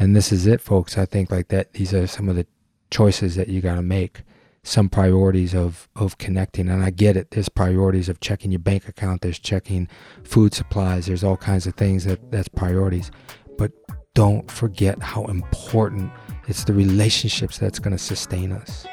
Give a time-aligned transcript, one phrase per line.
[0.00, 0.96] And this is it, folks.
[0.96, 2.46] I think like that, these are some of the
[2.90, 4.22] choices that you got to make.
[4.62, 6.70] Some priorities of, of connecting.
[6.70, 7.32] And I get it.
[7.32, 9.20] There's priorities of checking your bank account.
[9.20, 9.88] There's checking
[10.24, 11.04] food supplies.
[11.04, 13.10] There's all kinds of things that that's priorities.
[13.58, 13.72] But
[14.14, 16.10] don't forget how important
[16.48, 18.86] it's the relationships that's going to sustain us.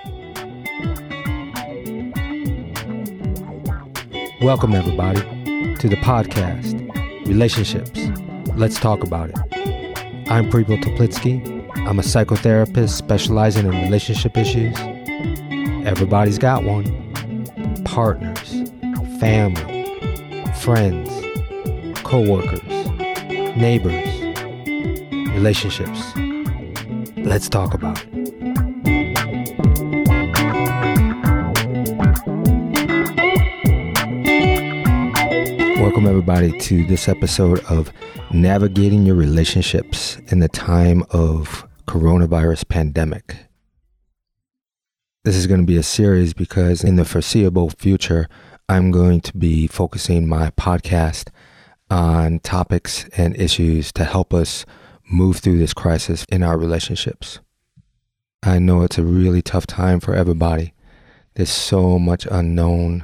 [4.41, 5.21] Welcome, everybody,
[5.75, 6.83] to the podcast,
[7.25, 7.97] Relationships.
[8.57, 9.46] Let's talk about it.
[10.29, 11.41] I'm Preble Toplitsky.
[11.87, 14.75] I'm a psychotherapist specializing in relationship issues.
[15.87, 16.83] Everybody's got one
[17.85, 18.69] partners,
[19.21, 19.85] family,
[20.59, 21.09] friends,
[22.03, 22.61] co workers,
[23.55, 24.19] neighbors,
[25.31, 26.13] relationships.
[27.15, 28.06] Let's talk about it.
[36.07, 37.91] Welcome, everybody, to this episode of
[38.31, 43.35] Navigating Your Relationships in the Time of Coronavirus Pandemic.
[45.25, 48.29] This is going to be a series because in the foreseeable future,
[48.69, 51.27] I'm going to be focusing my podcast
[51.91, 54.65] on topics and issues to help us
[55.11, 57.41] move through this crisis in our relationships.
[58.41, 60.73] I know it's a really tough time for everybody.
[61.33, 63.03] There's so much unknown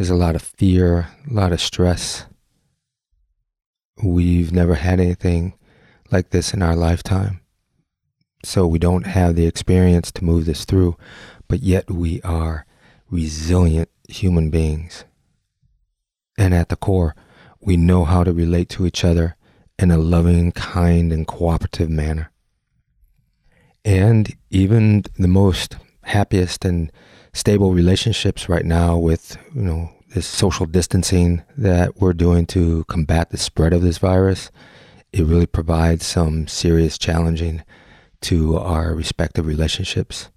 [0.00, 2.24] there's a lot of fear, a lot of stress.
[4.02, 5.52] We've never had anything
[6.10, 7.42] like this in our lifetime.
[8.42, 10.96] So we don't have the experience to move this through,
[11.48, 12.64] but yet we are
[13.10, 15.04] resilient human beings.
[16.38, 17.14] And at the core,
[17.60, 19.36] we know how to relate to each other
[19.78, 22.32] in a loving, kind, and cooperative manner.
[23.84, 25.76] And even the most
[26.10, 26.92] happiest and
[27.32, 33.30] stable relationships right now with, you know, this social distancing that we're doing to combat
[33.30, 34.50] the spread of this virus,
[35.12, 37.62] it really provides some serious challenging
[38.22, 40.30] to our respective relationships.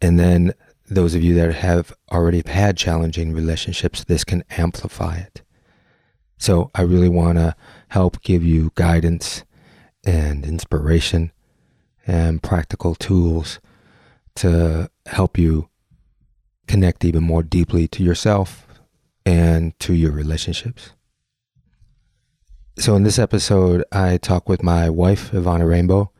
[0.00, 0.54] And then
[0.88, 5.42] those of you that have already had challenging relationships, this can amplify it.
[6.38, 7.54] So I really want to
[7.88, 9.44] help give you guidance
[10.04, 11.32] and inspiration
[12.06, 13.60] and practical tools
[14.36, 15.68] to help you
[16.66, 18.66] connect even more deeply to yourself
[19.26, 20.92] and to your relationships.
[22.78, 26.10] So, in this episode, I talk with my wife, Ivana Rainbow.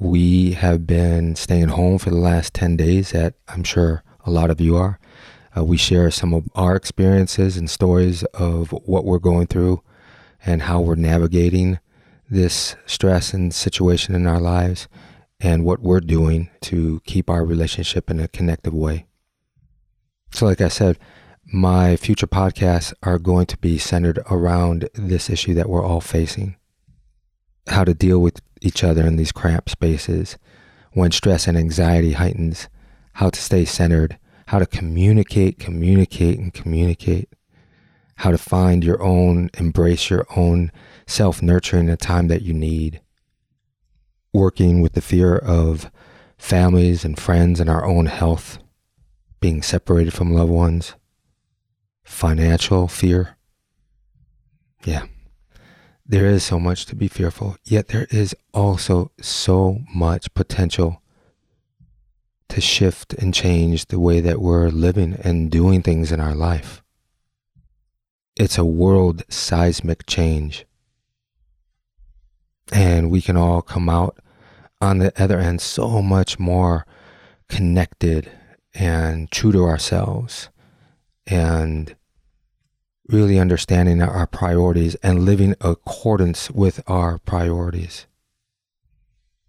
[0.00, 4.50] We have been staying home for the last 10 days, that I'm sure a lot
[4.50, 4.98] of you are.
[5.56, 9.82] Uh, we share some of our experiences and stories of what we're going through
[10.44, 11.78] and how we're navigating
[12.28, 14.88] this stress and situation in our lives
[15.44, 19.06] and what we're doing to keep our relationship in a connective way.
[20.32, 20.98] So, like I said,
[21.44, 26.56] my future podcasts are going to be centered around this issue that we're all facing.
[27.66, 30.38] How to deal with each other in these cramped spaces
[30.92, 32.68] when stress and anxiety heightens,
[33.14, 37.28] how to stay centered, how to communicate, communicate, and communicate,
[38.16, 40.72] how to find your own, embrace your own
[41.06, 43.02] self nurturing the time that you need,
[44.34, 45.90] working with the fear of
[46.36, 48.58] families and friends and our own health
[49.40, 50.94] being separated from loved ones,
[52.02, 53.36] financial fear.
[54.84, 55.06] Yeah,
[56.04, 61.00] there is so much to be fearful, yet there is also so much potential
[62.48, 66.82] to shift and change the way that we're living and doing things in our life.
[68.36, 70.66] It's a world seismic change.
[72.72, 74.18] And we can all come out
[74.80, 76.86] on the other end so much more
[77.48, 78.30] connected
[78.74, 80.48] and true to ourselves
[81.26, 81.94] and
[83.08, 88.06] really understanding our priorities and living accordance with our priorities.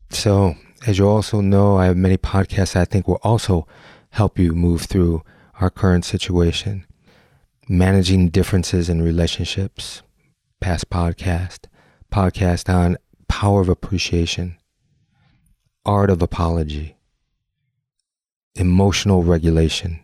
[0.10, 3.68] So, as you also know, I have many podcasts I think will also
[4.12, 5.24] help you move through
[5.60, 6.86] our current situation.
[7.68, 10.04] Managing differences in relationships,
[10.60, 11.66] past podcast,
[12.12, 12.98] podcast on
[13.28, 14.58] power of appreciation,
[15.86, 16.98] art of apology,
[18.56, 20.00] emotional regulation,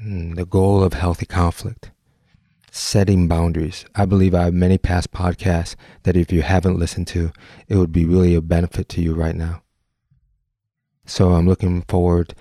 [0.00, 1.90] hmm, the goal of healthy conflict,
[2.70, 3.84] setting boundaries.
[3.94, 7.32] I believe I have many past podcasts that if you haven't listened to,
[7.68, 9.62] it would be really a benefit to you right now.
[11.06, 12.34] So I'm looking forward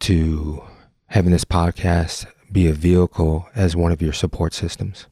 [0.00, 0.62] to
[1.06, 5.06] having this podcast be a vehicle as one of your support systems.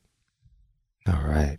[1.06, 1.58] All right.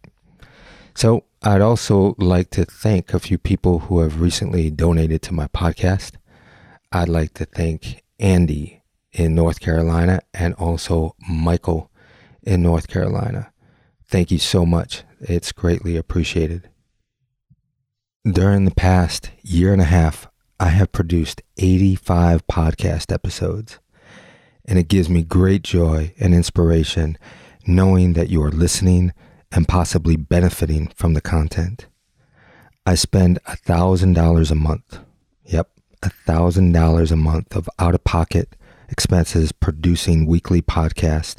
[0.95, 5.47] So I'd also like to thank a few people who have recently donated to my
[5.47, 6.13] podcast.
[6.91, 8.81] I'd like to thank Andy
[9.11, 11.91] in North Carolina and also Michael
[12.41, 13.51] in North Carolina.
[14.07, 15.03] Thank you so much.
[15.19, 16.69] It's greatly appreciated.
[18.25, 20.27] During the past year and a half,
[20.59, 23.77] I have produced 85 podcast episodes,
[24.65, 27.17] and it gives me great joy and inspiration
[27.67, 29.13] knowing that you are listening
[29.51, 31.87] and possibly benefiting from the content.
[32.85, 34.99] I spend $1,000 a month.
[35.45, 35.69] Yep,
[36.01, 38.55] $1,000 a month of out of pocket
[38.89, 41.37] expenses producing weekly podcasts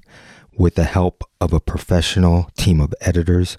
[0.56, 3.58] with the help of a professional team of editors,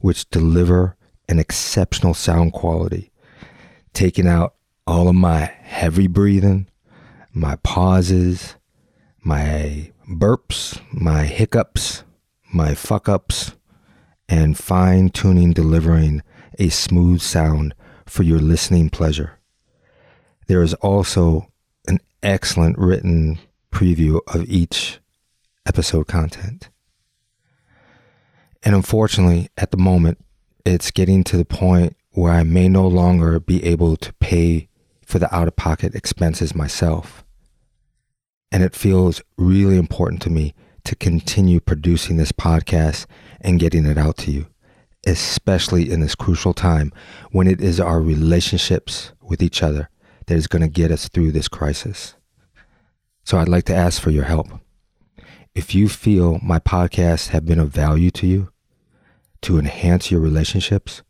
[0.00, 0.96] which deliver
[1.28, 3.10] an exceptional sound quality,
[3.92, 4.54] taking out
[4.86, 6.66] all of my heavy breathing,
[7.32, 8.56] my pauses,
[9.22, 12.02] my burps, my hiccups,
[12.52, 13.52] my fuck ups,
[14.30, 16.22] and fine tuning delivering
[16.58, 17.74] a smooth sound
[18.06, 19.38] for your listening pleasure.
[20.46, 21.48] There is also
[21.88, 23.40] an excellent written
[23.72, 25.00] preview of each
[25.66, 26.70] episode content.
[28.62, 30.24] And unfortunately, at the moment,
[30.64, 34.68] it's getting to the point where I may no longer be able to pay
[35.04, 37.24] for the out of pocket expenses myself.
[38.52, 40.54] And it feels really important to me
[40.84, 43.06] to continue producing this podcast
[43.40, 44.46] and getting it out to you,
[45.06, 46.92] especially in this crucial time
[47.30, 49.88] when it is our relationships with each other
[50.26, 52.14] that is going to get us through this crisis.
[53.24, 54.48] So I'd like to ask for your help.
[55.54, 58.52] If you feel my podcasts have been of value to you
[59.42, 61.02] to enhance your relationships,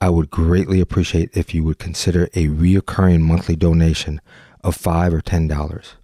[0.00, 4.20] I would greatly appreciate if you would consider a reoccurring monthly donation
[4.62, 5.94] of five or ten dollars.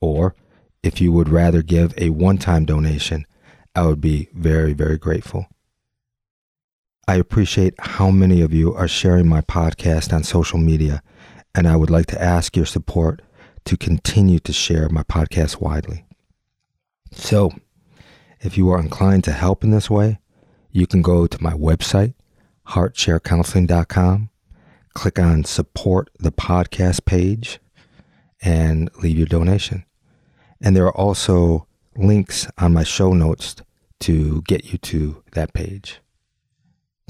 [0.00, 0.34] Or
[0.82, 3.26] if you would rather give a one time donation,
[3.74, 5.46] I would be very, very grateful.
[7.08, 11.02] I appreciate how many of you are sharing my podcast on social media,
[11.54, 13.20] and I would like to ask your support
[13.64, 16.04] to continue to share my podcast widely.
[17.12, 17.52] So,
[18.40, 20.18] if you are inclined to help in this way,
[20.70, 22.14] you can go to my website,
[22.68, 24.30] heartsharecounseling.com,
[24.94, 27.58] click on support the podcast page,
[28.40, 29.84] and leave your donation.
[30.60, 31.66] And there are also
[31.96, 33.56] links on my show notes
[34.04, 36.00] to get you to that page.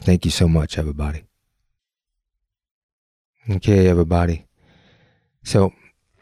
[0.00, 1.24] Thank you so much, everybody.
[3.50, 4.46] Okay, everybody.
[5.42, 5.72] So,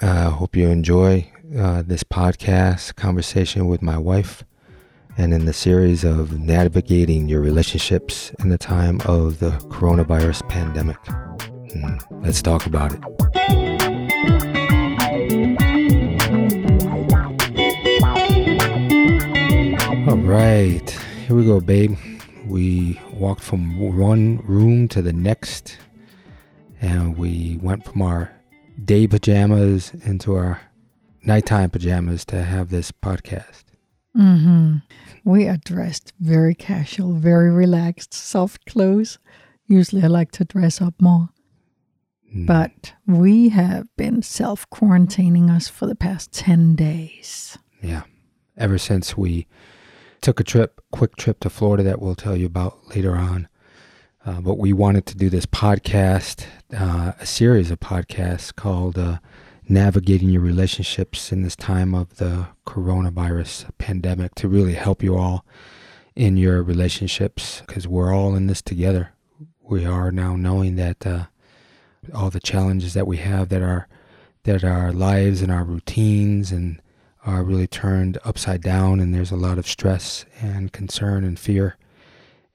[0.01, 4.45] I uh, hope you enjoy uh, this podcast conversation with my wife
[5.19, 10.97] and in the series of navigating your relationships in the time of the coronavirus pandemic.
[11.05, 13.62] Mm, let's talk about it.
[20.23, 20.91] Right,
[21.27, 21.97] here we go, babe.
[22.47, 25.79] We walked from one room to the next,
[26.81, 28.33] and we went from our
[28.85, 30.61] day pajamas into our
[31.25, 33.65] nighttime pajamas to have this podcast.
[34.17, 34.77] Mm-hmm.
[35.25, 39.19] We are dressed very casual, very relaxed, soft clothes.
[39.67, 41.31] Usually I like to dress up more.
[42.35, 42.47] Mm.
[42.47, 47.59] But we have been self quarantining us for the past 10 days.
[47.83, 48.03] Yeah.
[48.57, 49.47] Ever since we
[50.23, 53.49] took a trip, quick trip to Florida that we'll tell you about later on.
[54.25, 59.19] Uh, but we wanted to do this podcast, uh, a series of podcasts called uh,
[59.69, 65.45] Navigating Your Relationships in this time of the coronavirus pandemic to really help you all
[66.15, 69.11] in your relationships because we're all in this together.
[69.61, 71.25] We are now knowing that uh,
[72.15, 73.89] all the challenges that we have that are
[74.45, 76.82] that our lives and our routines and
[77.25, 81.77] are really turned upside down, and there's a lot of stress and concern and fear,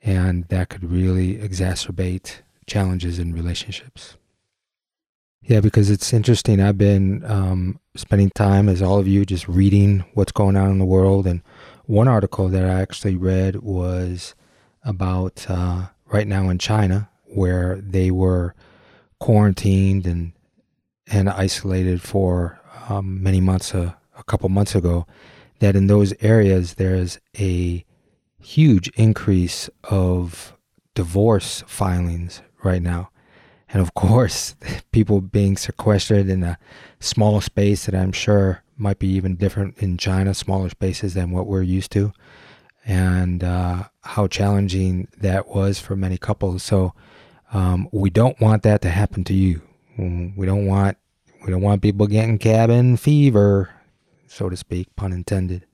[0.01, 4.17] and that could really exacerbate challenges in relationships.
[5.41, 6.59] Yeah, because it's interesting.
[6.59, 10.79] I've been um, spending time, as all of you, just reading what's going on in
[10.79, 11.25] the world.
[11.25, 11.41] And
[11.86, 14.36] one article that I actually read was
[14.83, 18.55] about uh, right now in China, where they were
[19.19, 20.33] quarantined and
[21.09, 22.59] and isolated for
[22.89, 25.05] um, many months, uh, a couple months ago,
[25.59, 27.83] that in those areas there's a
[28.39, 30.55] huge increase of
[30.93, 33.09] divorce filings right now.
[33.69, 34.55] And of course,
[34.91, 36.57] people being sequestered in a
[37.00, 41.47] small space that I'm sure might be even different in China, smaller spaces than what
[41.47, 42.13] we're used to,
[42.86, 46.63] and uh, how challenging that was for many couples.
[46.63, 46.93] So
[47.53, 49.62] um, we don't want that to happen to you.
[49.97, 50.97] We don't want
[51.43, 53.69] we don't want people getting cabin fever
[54.27, 55.65] so to speak, pun intended.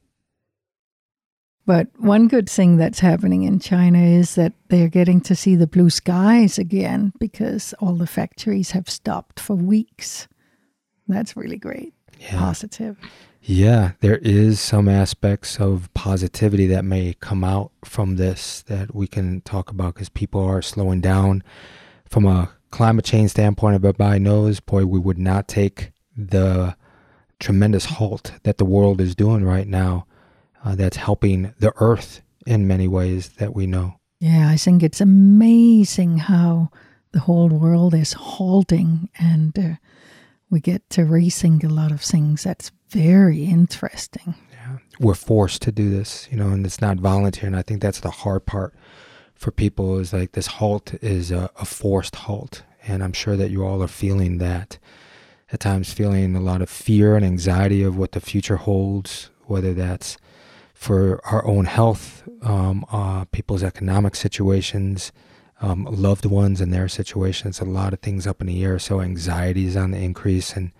[1.66, 5.68] But one good thing that's happening in China is that they're getting to see the
[5.68, 10.28] blue skies again because all the factories have stopped for weeks.
[11.08, 11.94] That's really great.
[12.20, 12.38] Yeah.
[12.38, 12.98] Positive.
[13.42, 19.06] Yeah, there is some aspects of positivity that may come out from this that we
[19.06, 21.44] can talk about because people are slowing down
[22.08, 26.76] from a climate change standpoint, everybody knows, boy, we would not take the
[27.40, 30.06] tremendous halt that the world is doing right now
[30.64, 33.96] uh, that's helping the earth in many ways that we know.
[34.20, 36.70] Yeah, I think it's amazing how
[37.12, 39.76] the whole world is halting and uh,
[40.50, 42.44] we get to rethink a lot of things.
[42.44, 44.36] That's very interesting.
[44.52, 44.78] Yeah.
[45.00, 47.48] We're forced to do this, you know, and it's not voluntary.
[47.48, 48.74] And I think that's the hard part
[49.36, 52.64] for people is like this halt is a, a forced halt.
[52.88, 54.78] And I'm sure that you all are feeling that
[55.54, 59.74] at times, feeling a lot of fear and anxiety of what the future holds, whether
[59.74, 60.18] that's
[60.74, 65.12] for our own health, um, uh, people's economic situations,
[65.62, 68.80] um, loved ones and their situations, a lot of things up in the air.
[68.80, 70.72] So anxiety is on the increase and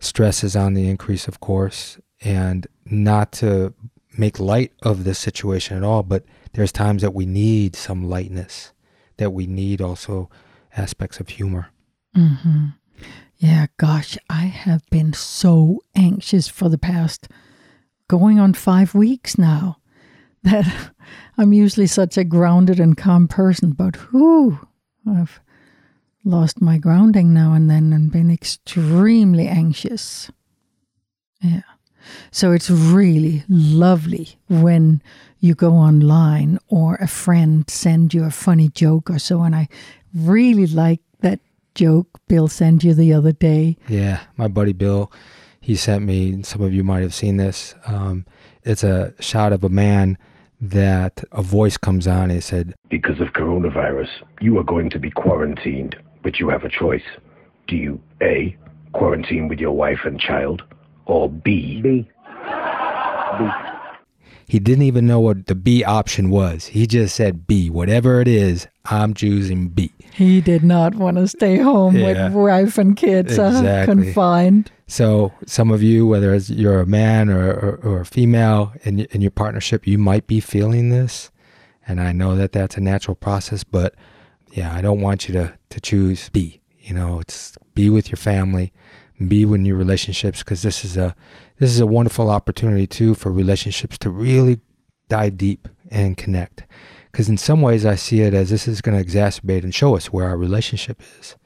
[0.00, 1.98] stress is on the increase, of course.
[2.20, 3.72] And not to
[4.18, 8.72] make light of this situation at all, but there's times that we need some lightness,
[9.16, 10.28] that we need also
[10.76, 11.68] aspects of humor.
[12.16, 12.66] Mm-hmm.
[13.42, 17.26] Yeah, gosh, I have been so anxious for the past
[18.06, 19.78] going on five weeks now
[20.44, 20.92] that
[21.36, 24.60] I'm usually such a grounded and calm person, but whoo,
[25.08, 25.40] I've
[26.24, 30.30] lost my grounding now and then and been extremely anxious.
[31.40, 31.62] Yeah.
[32.30, 35.02] So it's really lovely when
[35.40, 39.68] you go online or a friend send you a funny joke or so and I
[40.14, 41.00] really like
[41.74, 43.76] joke Bill sent you the other day.
[43.88, 45.12] Yeah, my buddy Bill,
[45.60, 47.74] he sent me, some of you might have seen this.
[47.86, 48.26] Um,
[48.64, 50.18] it's a shot of a man
[50.60, 54.08] that a voice comes on and said, Because of coronavirus,
[54.40, 57.02] you are going to be quarantined, but you have a choice.
[57.66, 58.56] Do you A,
[58.92, 60.62] quarantine with your wife and child,
[61.06, 62.08] or B, B.
[63.38, 63.48] B.
[64.52, 66.66] He didn't even know what the B option was.
[66.66, 67.70] He just said B.
[67.70, 69.90] Whatever it is, I'm choosing B.
[70.12, 72.26] He did not want to stay home Yeah.
[72.26, 73.94] with wife and kids uh, Exactly.
[74.04, 74.70] confined.
[74.88, 79.00] So some of you, whether it's you're a man or, or, or a female in,
[79.00, 81.30] in your partnership, you might be feeling this.
[81.88, 83.94] And I know that that's a natural process, but
[84.52, 86.60] yeah, I don't want you to, to choose B.
[86.78, 88.70] You know, it's be with your family,
[89.28, 91.14] be with your relationships, because this is a
[91.58, 94.60] this is a wonderful opportunity too for relationships to really
[95.08, 96.64] dive deep and connect.
[97.10, 99.94] Because in some ways, I see it as this is going to exacerbate and show
[99.96, 101.36] us where our relationship is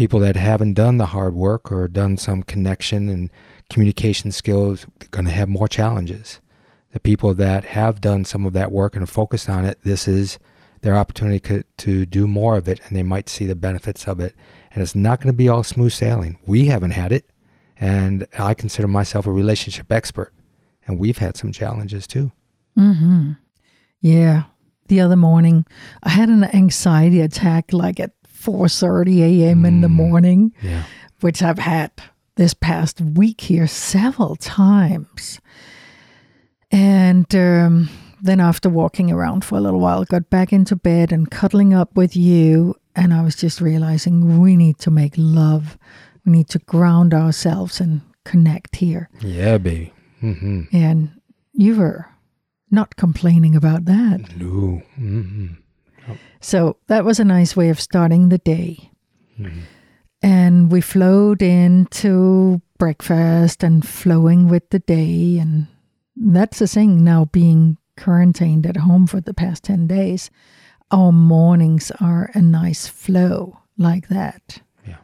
[0.00, 3.30] people that haven't done the hard work or done some connection and
[3.68, 6.40] communication skills are going to have more challenges.
[6.92, 10.08] The people that have done some of that work and are focused on it, this
[10.08, 10.38] is
[10.82, 14.20] their opportunity co- to do more of it and they might see the benefits of
[14.20, 14.34] it.
[14.72, 16.38] And it's not going to be all smooth sailing.
[16.46, 17.28] We haven't had it.
[17.78, 20.32] And I consider myself a relationship expert.
[20.86, 22.32] And we've had some challenges too.
[22.78, 23.32] Mm-hmm.
[24.00, 24.44] Yeah.
[24.88, 25.66] The other morning,
[26.02, 29.64] I had an anxiety attack like at 4.30 a.m.
[29.64, 30.84] in the morning, Yeah.
[31.20, 31.90] which I've had
[32.36, 35.40] this past week here several times.
[36.70, 37.88] And um,
[38.22, 41.96] then after walking around for a little while, got back into bed and cuddling up
[41.96, 42.74] with you.
[42.94, 45.78] And I was just realizing we need to make love.
[46.24, 49.08] We need to ground ourselves and connect here.
[49.20, 49.92] Yeah, baby.
[50.22, 50.62] Mm-hmm.
[50.72, 51.10] And
[51.52, 52.06] you were
[52.70, 54.36] not complaining about that.
[54.36, 54.82] No.
[54.98, 55.54] Mm-hmm.
[56.40, 58.90] So that was a nice way of starting the day.
[60.22, 65.38] And we flowed into breakfast and flowing with the day.
[65.38, 65.66] And
[66.16, 70.30] that's the thing now being quarantined at home for the past 10 days.
[70.90, 74.62] Our mornings are a nice flow like that.
[74.86, 74.96] Yeah.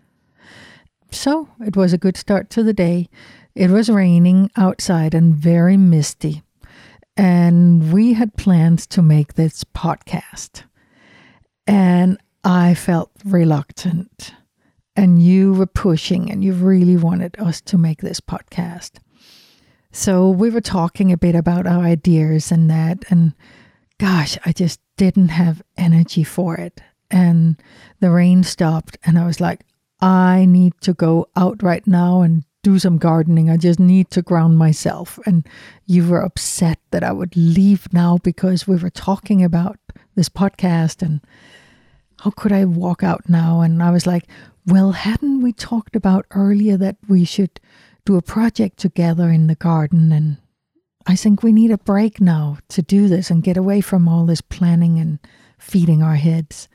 [1.10, 3.08] So it was a good start to the day.
[3.54, 6.42] It was raining outside and very misty.
[7.16, 10.64] And we had plans to make this podcast.
[11.66, 14.34] And I felt reluctant.
[14.94, 18.98] And you were pushing, and you really wanted us to make this podcast.
[19.96, 23.02] So we were talking a bit about our ideas and that.
[23.08, 23.32] And
[23.98, 26.82] gosh, I just didn't have energy for it.
[27.10, 27.56] And
[28.00, 29.64] the rain stopped, and I was like,
[30.02, 33.48] I need to go out right now and do some gardening.
[33.48, 35.18] I just need to ground myself.
[35.24, 35.48] And
[35.86, 39.78] you were upset that I would leave now because we were talking about
[40.14, 41.22] this podcast and
[42.20, 43.62] how could I walk out now?
[43.62, 44.24] And I was like,
[44.66, 47.60] well, hadn't we talked about earlier that we should
[48.06, 50.12] do a project together in the garden?
[50.12, 50.38] And
[51.06, 54.24] I think we need a break now to do this and get away from all
[54.24, 55.18] this planning and
[55.58, 56.68] feeding our heads.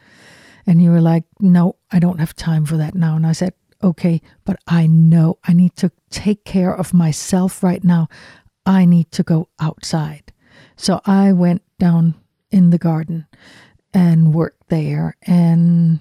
[0.68, 3.16] And you were like, no, I don't have time for that now.
[3.16, 7.84] And I said, okay, but I know I need to take care of myself right
[7.84, 8.08] now.
[8.66, 10.32] I need to go outside.
[10.76, 12.14] So I went down
[12.52, 13.26] in the garden
[13.94, 15.16] and worked there.
[15.24, 16.00] And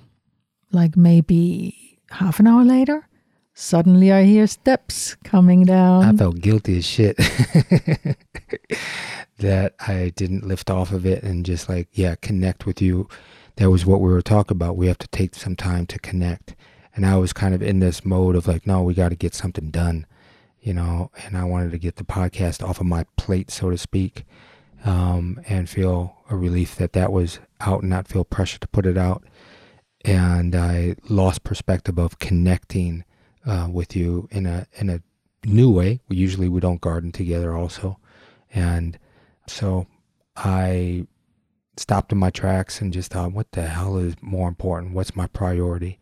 [0.73, 3.09] like maybe half an hour later,
[3.61, 6.05] suddenly I hear steps coming down.
[6.05, 7.17] I felt guilty as shit
[9.39, 13.07] that I didn't lift off of it and just like, yeah, connect with you.
[13.57, 14.77] That was what we were talking about.
[14.77, 16.57] We have to take some time to connect.
[16.97, 19.35] And I was kind of in this mode of like, no, we got to get
[19.35, 20.07] something done,
[20.61, 23.77] you know, and I wanted to get the podcast off of my plate, so to
[23.77, 24.25] speak,
[24.87, 28.87] um, and feel a relief that that was out and not feel pressure to put
[28.87, 29.23] it out.
[30.03, 33.05] And I lost perspective of connecting
[33.47, 35.03] uh, with you in a in a
[35.45, 36.01] new way.
[36.09, 37.99] We usually we don't garden together also,
[38.53, 38.99] and
[39.47, 39.87] so
[40.37, 41.07] I
[41.77, 44.95] stopped in my tracks and just thought, what the hell is more important?
[44.95, 45.99] What's my priority?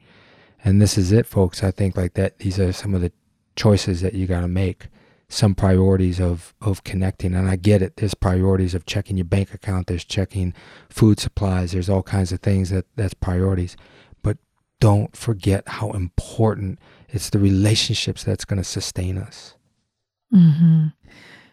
[0.64, 1.62] And this is it, folks.
[1.62, 2.38] I think like that.
[2.40, 3.12] These are some of the
[3.56, 4.88] choices that you got to make.
[5.30, 7.96] Some priorities of of connecting, and I get it.
[7.96, 9.86] There's priorities of checking your bank account.
[9.86, 10.54] There's checking
[10.88, 11.72] food supplies.
[11.72, 13.76] There's all kinds of things that that's priorities.
[14.22, 14.38] But
[14.80, 16.78] don't forget how important
[17.08, 19.54] it's the relationships that's going to sustain us.
[20.30, 20.88] hmm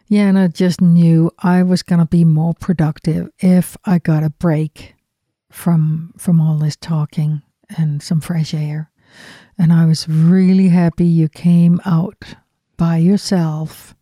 [0.08, 4.24] Yeah, and I just knew I was going to be more productive if I got
[4.24, 4.96] a break
[5.52, 7.42] from from all this talking
[7.78, 8.92] and some fresh air.
[9.58, 12.36] And I was really happy you came out
[12.78, 13.96] by yourself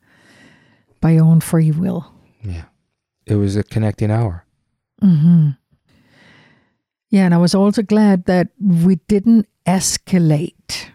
[0.99, 2.11] by your own free will.
[2.41, 2.65] Yeah,
[3.27, 4.45] it was a connecting hour.
[5.01, 5.49] hmm
[7.09, 10.89] Yeah, and I was also glad that we didn't escalate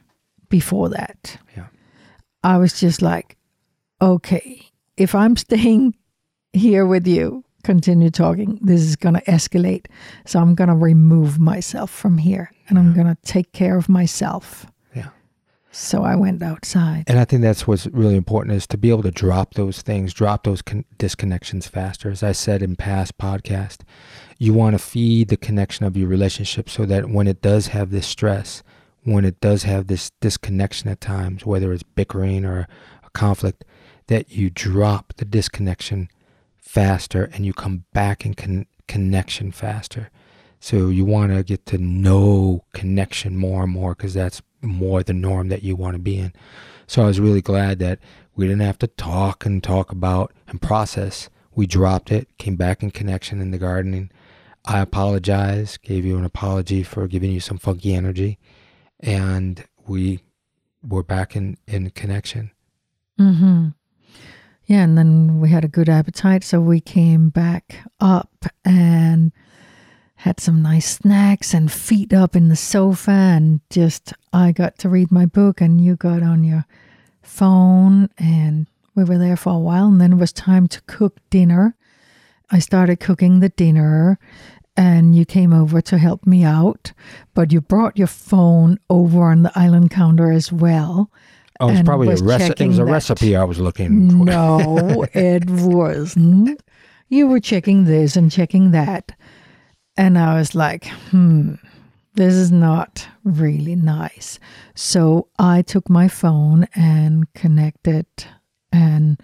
[0.48, 1.38] before that.
[1.56, 1.66] Yeah.
[2.42, 3.36] I was just like,
[4.00, 5.94] okay, if I'm staying
[6.52, 9.86] here with you, continue talking, this is going to escalate.
[10.26, 13.88] So I'm going to remove myself from here and I'm going to take care of
[13.88, 14.66] myself.
[14.94, 15.08] Yeah.
[15.70, 17.04] So I went outside.
[17.06, 20.14] And I think that's what's really important is to be able to drop those things,
[20.14, 22.10] drop those con- disconnections faster.
[22.10, 23.80] As I said in past podcast,
[24.38, 27.90] you want to feed the connection of your relationship so that when it does have
[27.90, 28.62] this stress,
[29.12, 32.68] when it does have this disconnection at times, whether it's bickering or
[33.04, 33.64] a conflict,
[34.08, 36.08] that you drop the disconnection
[36.60, 40.10] faster and you come back in con- connection faster.
[40.60, 45.12] So you want to get to know connection more and more because that's more the
[45.12, 46.32] norm that you want to be in.
[46.86, 48.00] So I was really glad that
[48.34, 51.28] we didn't have to talk and talk about and process.
[51.54, 54.10] We dropped it, came back in connection in the gardening.
[54.64, 58.38] I apologize, gave you an apology for giving you some funky energy,
[59.00, 60.20] and we
[60.82, 62.50] were back in, in connection.
[63.16, 63.68] hmm
[64.66, 69.32] Yeah, and then we had a good appetite, so we came back up and
[70.22, 74.88] had some nice snacks and feet up in the sofa and just I got to
[74.88, 76.66] read my book and you got on your
[77.22, 81.18] phone and we were there for a while and then it was time to cook
[81.30, 81.76] dinner.
[82.50, 84.18] I started cooking the dinner
[84.78, 86.92] and you came over to help me out,
[87.34, 91.10] but you brought your phone over on the island counter as well.
[91.58, 92.44] Oh, it was and probably was a recipe.
[92.44, 94.24] It checking was a recipe I was looking for.
[94.24, 96.62] No, it wasn't.
[97.08, 99.18] You were checking this and checking that.
[99.96, 101.54] And I was like, hmm,
[102.14, 104.38] this is not really nice.
[104.76, 108.06] So I took my phone and connected
[108.70, 109.18] an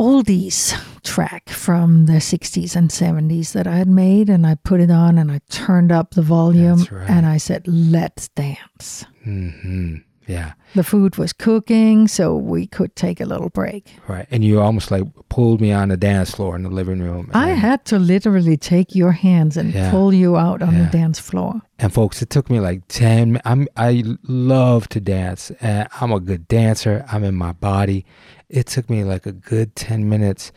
[0.00, 4.30] oldies track from the 60s and 70s that I had made.
[4.30, 7.10] And I put it on and I turned up the volume right.
[7.10, 9.04] and I said, let's dance.
[9.22, 9.96] hmm
[10.28, 13.86] Yeah, The food was cooking, so we could take a little break.
[14.06, 14.26] right.
[14.30, 17.30] And you almost like pulled me on the dance floor in the living room.
[17.34, 19.90] I had to literally take your hands and Yeah.
[19.90, 20.84] pull you out on Yeah.
[20.84, 21.62] the dance floor.
[21.78, 25.50] And folks, it took me like 10 I'm I love to dance.
[25.60, 27.04] And I'm a good dancer.
[27.10, 28.04] I'm in my body.
[28.48, 30.52] It took me like a good 10 minutes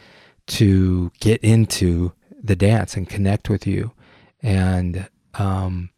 [0.48, 2.12] to get into
[2.44, 3.92] the dance and connect with you.
[4.44, 5.90] And um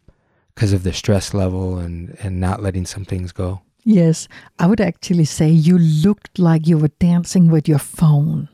[0.56, 3.60] because of the stress level and and not letting some things go.
[3.84, 4.26] Yes,
[4.58, 8.48] I would actually say you looked like you were dancing with your phone.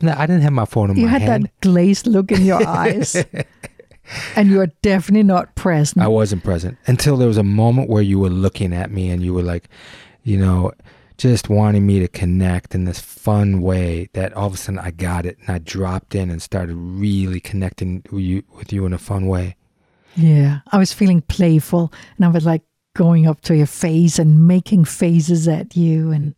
[0.00, 2.64] No, I didn't have my phone in You my had that glazed look in your
[2.64, 3.16] eyes.
[4.36, 6.04] and you are definitely not present.
[6.04, 9.22] I wasn't present until there was a moment where you were looking at me and
[9.22, 9.68] you were like,
[10.22, 10.72] you know,
[11.16, 14.90] just wanting me to connect in this fun way that all of a sudden I
[14.90, 18.92] got it and I dropped in and started really connecting with you, with you in
[18.92, 19.56] a fun way.
[20.16, 22.62] Yeah, I was feeling playful and I was like
[22.94, 26.12] going up to your face and making faces at you.
[26.12, 26.34] And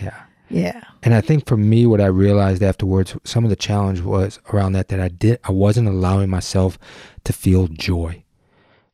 [0.00, 0.18] Yeah.
[0.48, 4.40] yeah, And I think for me, what I realized afterwards, some of the challenge was
[4.52, 6.78] around that, that I did, I wasn't allowing myself
[7.24, 8.24] to feel joy.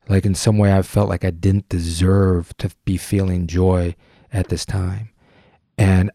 [0.09, 3.95] Like in some way, I felt like I didn't deserve to be feeling joy
[4.33, 5.09] at this time.
[5.77, 6.11] And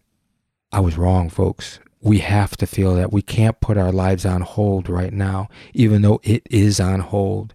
[0.72, 1.80] I was wrong, folks.
[2.02, 3.12] We have to feel that.
[3.12, 7.52] We can't put our lives on hold right now, even though it is on hold.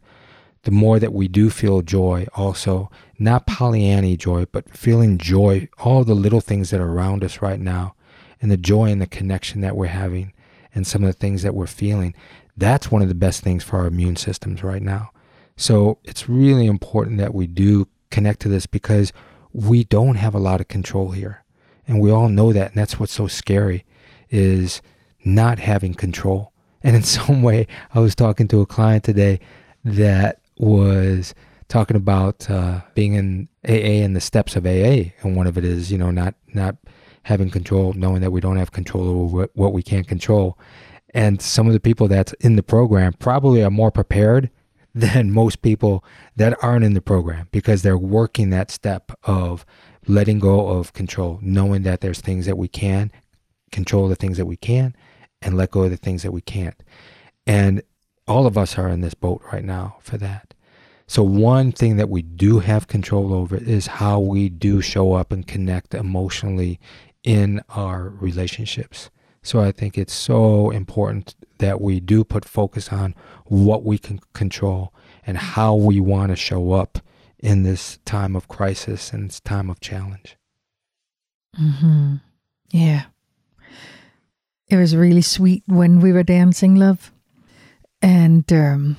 [0.65, 6.03] The more that we do feel joy also, not Pollyanny joy, but feeling joy, all
[6.03, 7.95] the little things that are around us right now,
[8.41, 10.33] and the joy and the connection that we're having,
[10.73, 12.13] and some of the things that we're feeling,
[12.57, 15.11] that's one of the best things for our immune systems right now.
[15.55, 19.13] So it's really important that we do connect to this because
[19.53, 21.43] we don't have a lot of control here.
[21.87, 22.71] And we all know that.
[22.71, 23.85] And that's what's so scary
[24.29, 24.81] is
[25.23, 26.51] not having control.
[26.83, 29.39] And in some way, I was talking to a client today
[29.83, 31.33] that was
[31.67, 35.65] talking about uh, being in AA and the steps of AA, and one of it
[35.65, 36.77] is you know not not
[37.23, 40.59] having control, knowing that we don't have control over what, what we can't control.
[41.13, 44.51] And some of the people that's in the program probably are more prepared
[44.95, 49.65] than most people that aren't in the program because they're working that step of
[50.07, 53.11] letting go of control, knowing that there's things that we can
[53.71, 54.95] control the things that we can
[55.41, 56.81] and let go of the things that we can't.
[57.45, 57.81] And
[58.27, 60.53] all of us are in this boat right now for that.
[61.07, 65.31] So, one thing that we do have control over is how we do show up
[65.31, 66.79] and connect emotionally
[67.23, 69.11] in our relationships.
[69.43, 73.13] So, I think it's so important that we do put focus on
[73.45, 74.93] what we can control
[75.27, 76.99] and how we want to show up
[77.37, 80.37] in this time of crisis and this time of challenge.
[81.59, 82.15] Mm-hmm.
[82.71, 83.03] Yeah.
[84.67, 87.11] It was really sweet when we were dancing, love
[88.05, 88.97] and um,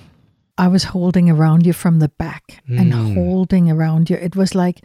[0.59, 2.81] I was holding around you from the back mm.
[2.81, 4.17] and holding around you.
[4.17, 4.81] It was like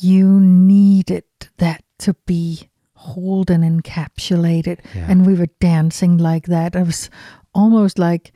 [0.00, 1.24] you needed
[1.58, 5.06] that to be hold and encapsulated, yeah.
[5.08, 6.74] and we were dancing like that.
[6.74, 7.10] It was
[7.54, 8.32] almost like,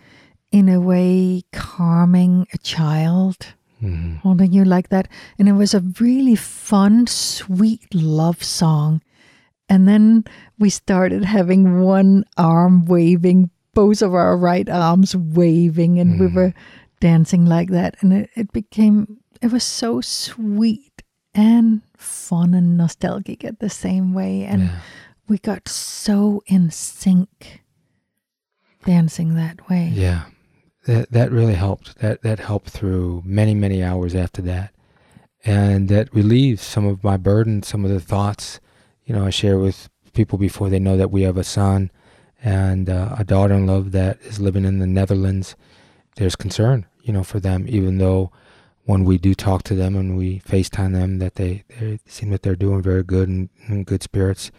[0.53, 3.55] in a way, calming a child.
[3.83, 4.17] Mm-hmm.
[4.19, 5.09] Holding you like that.
[5.39, 9.03] And it was a really fun, sweet love song.
[9.69, 10.25] And then
[10.59, 16.21] we started having one arm waving both of our right arms waving and mm.
[16.21, 16.55] we were
[17.01, 17.97] dancing like that.
[18.01, 21.03] And it, it became it was so sweet
[21.35, 24.45] and fun and nostalgic at the same way.
[24.45, 24.79] And yeah.
[25.29, 27.63] we got so in sync
[28.85, 29.91] dancing that way.
[29.93, 30.25] Yeah.
[30.87, 31.99] That that really helped.
[31.99, 34.73] That that helped through many many hours after that.
[35.45, 38.61] And that relieves some of my burden some of the thoughts
[39.05, 41.91] you know i share with people before they know that we have a son
[42.45, 45.57] and uh, a daughter-in-law that is living in the Netherlands.
[46.17, 48.31] There's concern, you know, for them, even though
[48.85, 52.43] when we do talk to them and we FaceTime them, that they, they seem that
[52.43, 54.51] they're doing very good and in good spirits.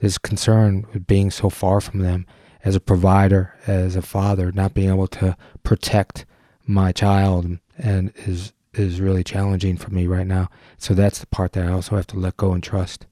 [0.00, 2.26] There's concern with being so far from them
[2.64, 6.24] as a provider, as a father, not being able to protect
[6.66, 10.48] my child, and is is really challenging for me right now.
[10.76, 13.06] So that's the part that I also have to let go and trust,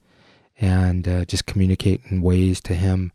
[0.60, 3.12] and uh, just communicate in ways to him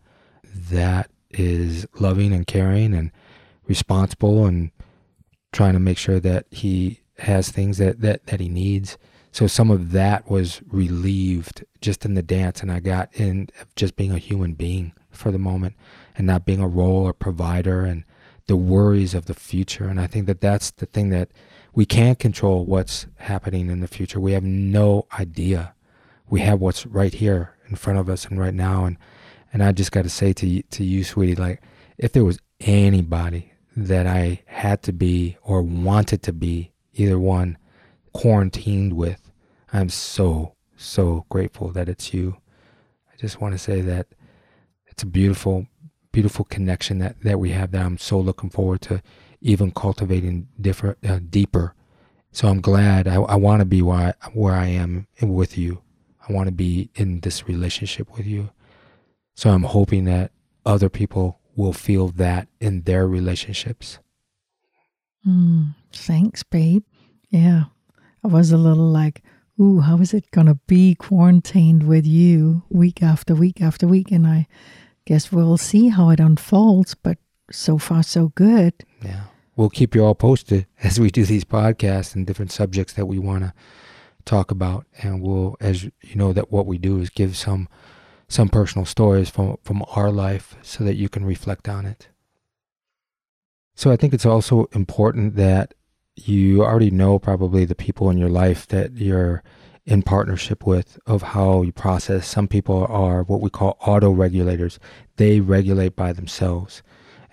[0.54, 3.12] that is loving and caring and
[3.68, 4.72] responsible and
[5.52, 8.98] trying to make sure that he has things that, that, that he needs.
[9.32, 13.96] So some of that was relieved just in the dance, and I got in just
[13.96, 15.76] being a human being for the moment
[16.16, 18.04] and not being a role or provider and
[18.48, 19.88] the worries of the future.
[19.88, 21.30] And I think that that's the thing that
[21.74, 24.20] we can't control what's happening in the future.
[24.20, 25.76] We have no idea.
[26.28, 28.86] We have what's right here in front of us and right now.
[28.86, 28.98] And
[29.52, 31.62] and I just got to say to to you, sweetie, like
[31.98, 37.58] if there was anybody that I had to be or wanted to be, either one,
[38.14, 39.32] quarantined with,
[39.72, 42.38] I'm so so grateful that it's you.
[43.12, 44.08] I just want to say that
[44.88, 45.68] it's a beautiful,
[46.12, 47.72] beautiful connection that that we have.
[47.72, 49.02] That I'm so looking forward to
[49.42, 51.74] even cultivating different, uh, deeper.
[52.32, 53.08] So I'm glad.
[53.08, 55.82] I, I want to be where I, where I am with you.
[56.28, 58.52] I want to be in this relationship with you.
[59.40, 60.34] So I'm hoping that
[60.66, 63.98] other people will feel that in their relationships.
[65.26, 66.84] Mm, thanks, babe.
[67.30, 67.64] Yeah.
[68.22, 69.24] I was a little like,
[69.58, 74.12] ooh, how is it going to be quarantined with you week after week after week?
[74.12, 74.46] And I
[75.06, 77.18] guess we'll see how it unfolds, but
[77.50, 78.74] so far, so good.
[79.02, 79.22] Yeah.
[79.56, 83.20] We'll keep you all posted as we do these podcasts and different subjects that we
[83.20, 83.54] want to
[84.26, 84.86] talk about.
[85.02, 87.70] And we'll, as you know, that what we do is give some
[88.30, 92.08] some personal stories from, from our life so that you can reflect on it.
[93.76, 95.74] So I think it's also important that
[96.16, 99.44] you already know probably the people in your life that you're
[99.86, 102.28] in partnership with of how you process.
[102.28, 104.80] Some people are what we call auto regulators.
[105.16, 106.84] They regulate by themselves.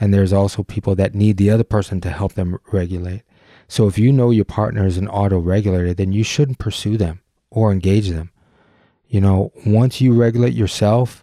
[0.00, 3.22] And there's also people that need the other person to help them regulate.
[3.68, 7.20] So if you know your partner is an auto regulator, then you shouldn't pursue them
[7.50, 8.30] or engage them.
[9.09, 11.23] You know, once you regulate yourself,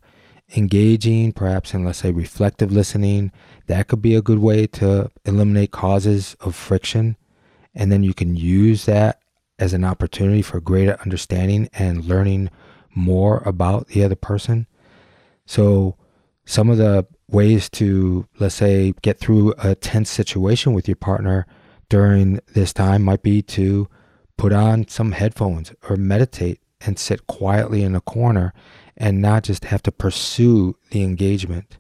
[0.56, 3.32] engaging, perhaps in, let's say, reflective listening,
[3.68, 7.18] that could be a good way to eliminate causes of friction
[7.76, 9.20] And then you can use that
[9.60, 12.50] as an opportunity for greater understanding and learning
[12.96, 14.68] more about the other person.
[15.46, 15.98] So,
[16.46, 21.48] some of the ways to, let's say, get through a tense situation with your partner
[21.90, 23.88] during this time might be to
[24.38, 28.54] put on some headphones or meditate and sit quietly in a corner
[28.98, 31.78] and not just have to pursue the engagement.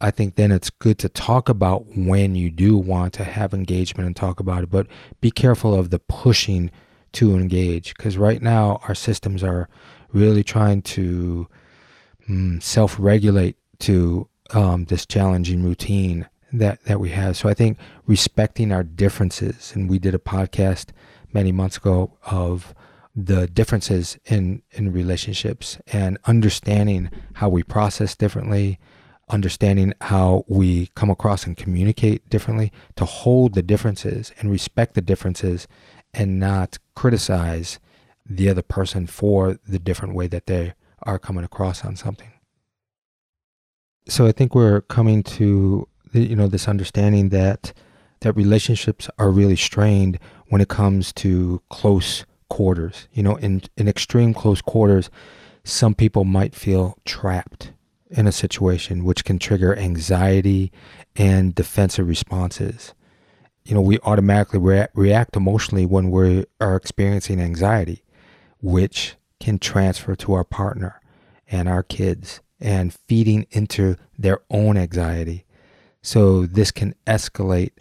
[0.00, 4.06] I think then it's good to talk about when you do want to have engagement
[4.06, 4.86] and talk about it, but
[5.20, 6.70] be careful of the pushing
[7.12, 9.68] to engage because right now our systems are
[10.12, 11.48] really trying to
[12.28, 17.36] mm, self regulate to um, this challenging routine that, that we have.
[17.36, 20.90] So I think respecting our differences, and we did a podcast
[21.32, 22.74] many months ago of
[23.14, 28.78] the differences in, in relationships and understanding how we process differently,
[29.28, 35.00] understanding how we come across and communicate differently, to hold the differences and respect the
[35.00, 35.68] differences
[36.12, 37.78] and not criticize
[38.26, 42.32] the other person for the different way that they are coming across on something.
[44.08, 47.72] So I think we're coming to you know this understanding that
[48.20, 53.08] that relationships are really strained when it comes to close quarters.
[53.12, 55.10] You know, in in extreme close quarters,
[55.64, 57.72] some people might feel trapped
[58.10, 60.70] in a situation which can trigger anxiety
[61.16, 62.94] and defensive responses.
[63.64, 68.04] You know, we automatically rea- react emotionally when we are experiencing anxiety,
[68.60, 71.00] which can transfer to our partner
[71.48, 75.44] and our kids and feeding into their own anxiety.
[76.02, 77.72] So this can escalate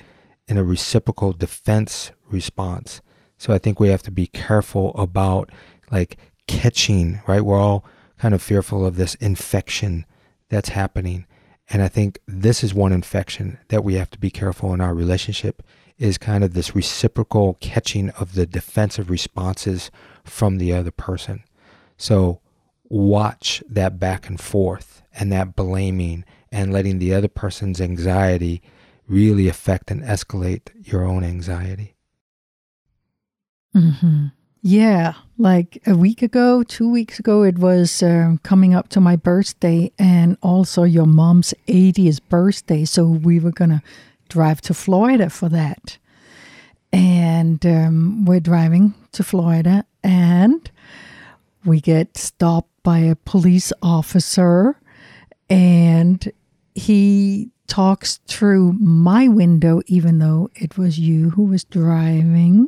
[0.48, 3.02] in a reciprocal defense response.
[3.38, 5.52] So I think we have to be careful about
[5.92, 6.18] like
[6.48, 7.42] catching, right?
[7.42, 7.86] We're all
[8.18, 10.06] kind of fearful of this infection
[10.50, 11.26] that's happening.
[11.70, 14.94] And I think this is one infection that we have to be careful in our
[14.94, 15.64] relationship
[15.98, 19.92] is kind of this reciprocal catching of the defensive responses
[20.24, 21.44] from the other person.
[21.98, 22.42] So
[22.90, 28.62] watch that back and forth and that blaming and letting the other person's anxiety
[29.08, 31.96] really affect and escalate your own anxiety.
[33.76, 34.28] Mm-hmm.
[34.66, 39.18] Yeah, like a week ago, two weeks ago, it was uh, coming up to my
[39.18, 42.86] birthday and also your mom's 80th birthday.
[42.86, 43.82] So we were going to
[44.30, 45.98] drive to Florida for that.
[46.94, 50.72] And um, we're driving to Florida and
[51.66, 54.80] we get stopped by a police officer
[55.50, 56.32] and
[56.76, 62.68] he talks through my window even though it was you who was driving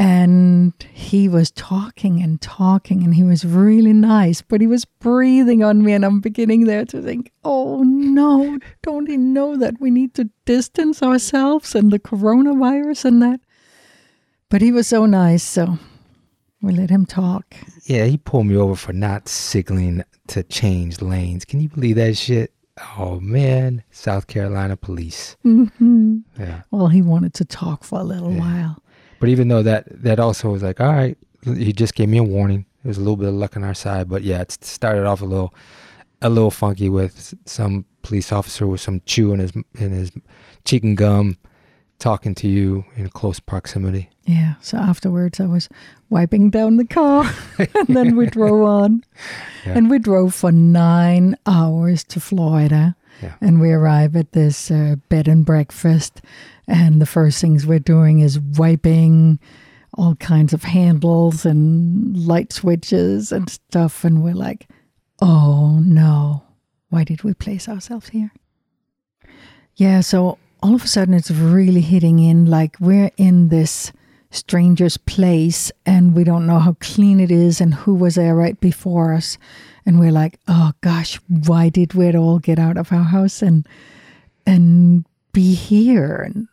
[0.00, 5.62] and he was talking and talking and he was really nice but he was breathing
[5.62, 9.90] on me and i'm beginning there to think oh no don't he know that we
[9.90, 13.40] need to distance ourselves and the coronavirus and that
[14.48, 15.78] but he was so nice so
[16.62, 17.54] we let him talk.
[17.84, 21.44] Yeah, he pulled me over for not signaling to change lanes.
[21.44, 22.52] Can you believe that shit?
[22.98, 25.36] Oh man, South Carolina police.
[25.44, 26.18] Mm-hmm.
[26.38, 26.62] Yeah.
[26.70, 28.40] Well, he wanted to talk for a little yeah.
[28.40, 28.82] while.
[29.20, 32.22] But even though that that also was like, all right, he just gave me a
[32.22, 32.66] warning.
[32.82, 35.20] There was a little bit of luck on our side, but yeah, it started off
[35.20, 35.54] a little
[36.22, 40.10] a little funky with some police officer with some chew in his in his
[40.64, 41.36] cheek and gum
[41.98, 44.10] talking to you in close proximity.
[44.24, 44.54] Yeah.
[44.60, 45.68] So afterwards, I was
[46.08, 49.04] wiping down the car, and then we drove on,
[49.66, 49.76] yeah.
[49.76, 53.34] and we drove for nine hours to Florida, yeah.
[53.40, 56.22] and we arrive at this uh, bed and breakfast,
[56.70, 59.40] and the first things we're doing is wiping
[59.94, 64.68] all kinds of handles and light switches and stuff, and we're like,
[65.20, 66.44] oh no,
[66.88, 68.32] why did we place ourselves here?
[69.74, 70.00] Yeah.
[70.00, 73.92] So all of a sudden it's really hitting in like we're in this
[74.30, 78.60] stranger's place and we don't know how clean it is and who was there right
[78.60, 79.38] before us
[79.84, 83.66] and we're like oh gosh why did we all get out of our house and
[84.46, 86.46] and be here and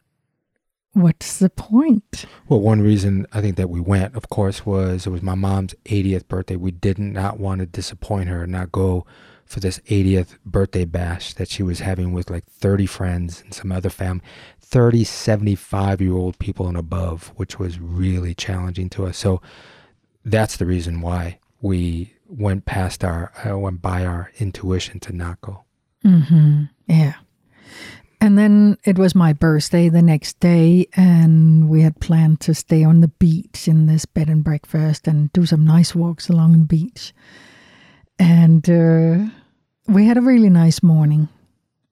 [1.01, 2.25] what's the point?
[2.47, 5.75] Well one reason i think that we went of course was it was my mom's
[5.85, 6.55] 80th birthday.
[6.55, 9.05] We did not want to disappoint her and not go
[9.45, 13.71] for this 80th birthday bash that she was having with like 30 friends and some
[13.71, 14.23] other family
[14.59, 19.17] 30 75 year old people and above which was really challenging to us.
[19.17, 19.41] So
[20.25, 25.39] that's the reason why we went past our uh, went by our intuition to not
[25.41, 25.63] go.
[26.05, 26.63] Mm-hmm.
[26.87, 27.15] yeah
[28.19, 32.83] and then it was my birthday the next day, and we had planned to stay
[32.83, 36.65] on the beach in this bed and breakfast and do some nice walks along the
[36.65, 37.13] beach.
[38.19, 39.29] And uh,
[39.87, 41.29] we had a really nice morning,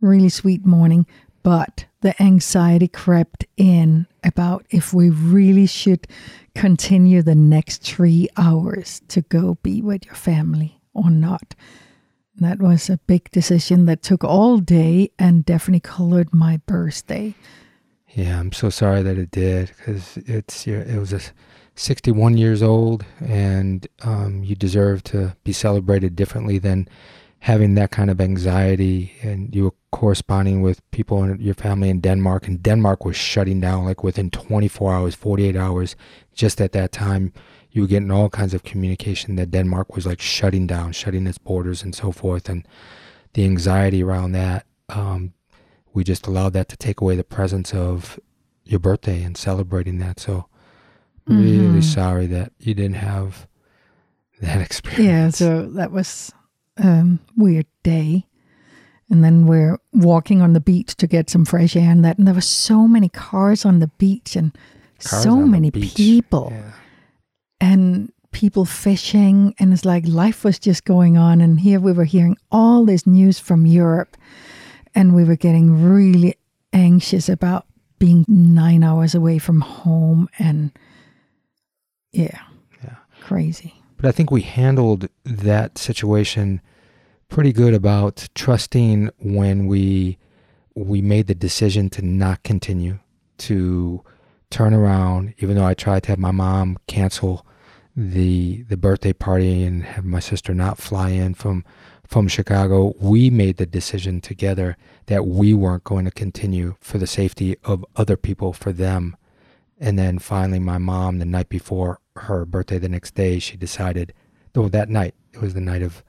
[0.02, 1.06] really sweet morning.
[1.44, 6.08] But the anxiety crept in about if we really should
[6.56, 11.54] continue the next three hours to go be with your family or not.
[12.38, 17.34] That was a big decision that took all day and definitely colored my birthday.
[18.10, 21.22] Yeah, I'm so sorry that it did because it's it was a
[21.76, 26.88] 61 years old, and um, you deserve to be celebrated differently than
[27.40, 29.14] having that kind of anxiety.
[29.22, 33.60] And you were corresponding with people in your family in Denmark, and Denmark was shutting
[33.60, 35.96] down like within 24 hours, 48 hours.
[36.34, 37.34] Just at that time,
[37.76, 41.38] you were getting all kinds of communication that Denmark was like shutting down, shutting its
[41.38, 42.48] borders, and so forth.
[42.48, 42.66] And
[43.34, 45.34] the anxiety around that, um,
[45.94, 48.18] we just allowed that to take away the presence of
[48.64, 50.22] your birthday and celebrating that.
[50.22, 50.46] So
[51.28, 51.84] really Mhm.
[51.84, 53.46] sorry that you didn't have
[54.42, 55.06] that experience.
[55.06, 56.32] Yeah, so that was
[56.78, 58.26] um weird day.
[59.10, 62.26] And then we're walking on the beach to get some fresh air and that and
[62.28, 64.52] there were so many cars on the beach and
[65.04, 66.72] Cars so many people Yeah.
[67.60, 72.04] And people fishing and it's like life was just going on and here we were
[72.04, 74.18] hearing all this news from Europe
[74.94, 76.36] and we were getting really
[76.74, 77.66] anxious about
[77.98, 80.72] being 9 hours away from home and
[82.12, 82.42] yeah.
[82.84, 82.96] Yeah.
[83.22, 83.74] Crazy.
[83.98, 86.62] But I think we handled that situation
[87.30, 90.18] pretty good about trusting when we
[90.76, 93.00] we made the decision to not continue
[93.38, 94.04] to
[94.50, 97.46] turn around even though I tried to have my mom cancel
[97.96, 101.64] the the birthday party and have my sister not fly in from
[102.06, 104.78] from Chicago we made the decision together
[105.08, 109.16] that we weren't going to continue for the safety of other people for them
[109.80, 114.14] and then finally, my mom, the night before her birthday, the next day, she decided,
[114.54, 116.04] though that night, it was the night of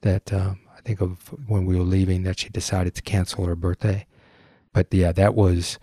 [0.00, 3.54] that, um, I think of when we were leaving, that she decided to cancel her
[3.54, 4.06] birthday.
[4.72, 5.78] But yeah, that was,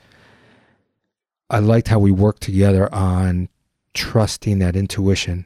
[1.50, 3.50] I liked how we worked together on
[3.94, 5.46] trusting that intuition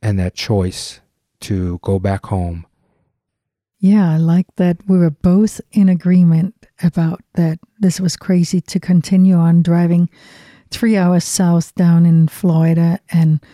[0.00, 1.00] and that choice
[1.40, 2.66] to go back home.
[3.78, 8.80] Yeah, I like that we were both in agreement about that this was crazy to
[8.80, 10.08] continue on driving
[10.70, 13.44] three hours south down in Florida and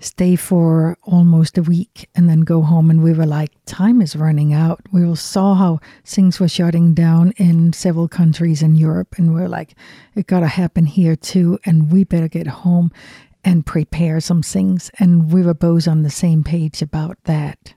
[0.00, 2.90] stay for almost a week and then go home.
[2.90, 4.80] And we were like, time is running out.
[4.90, 9.14] We all saw how things were shutting down in several countries in Europe.
[9.18, 9.74] And we are like,
[10.14, 11.58] it got to happen here too.
[11.64, 12.90] And we better get home
[13.44, 14.90] and prepare some things.
[14.98, 17.74] And we were both on the same page about that.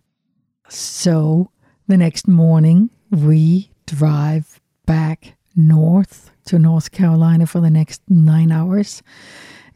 [0.69, 1.51] So
[1.87, 9.03] the next morning, we drive back north to North Carolina for the next nine hours.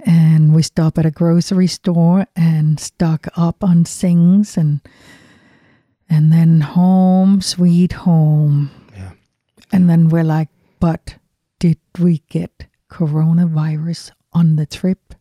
[0.07, 4.79] And we stop at a grocery store and stock up on things and
[6.09, 8.71] and then home, sweet home.
[8.95, 9.11] Yeah.
[9.73, 10.47] And then we're like,
[10.79, 11.15] but
[11.59, 15.13] did we get coronavirus on the trip?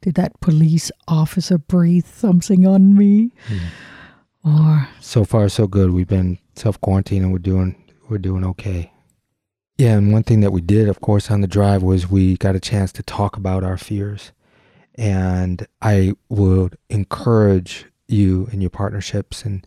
[0.00, 3.32] Did that police officer breathe something on me?
[3.46, 3.58] Hmm.
[4.48, 5.90] Or So far, so good.
[5.90, 7.76] We've been self quarantining and we're doing,
[8.08, 8.90] we're doing okay.
[9.78, 12.56] Yeah, and one thing that we did, of course, on the drive was we got
[12.56, 14.32] a chance to talk about our fears.
[14.96, 19.64] And I would encourage you in your partnerships and,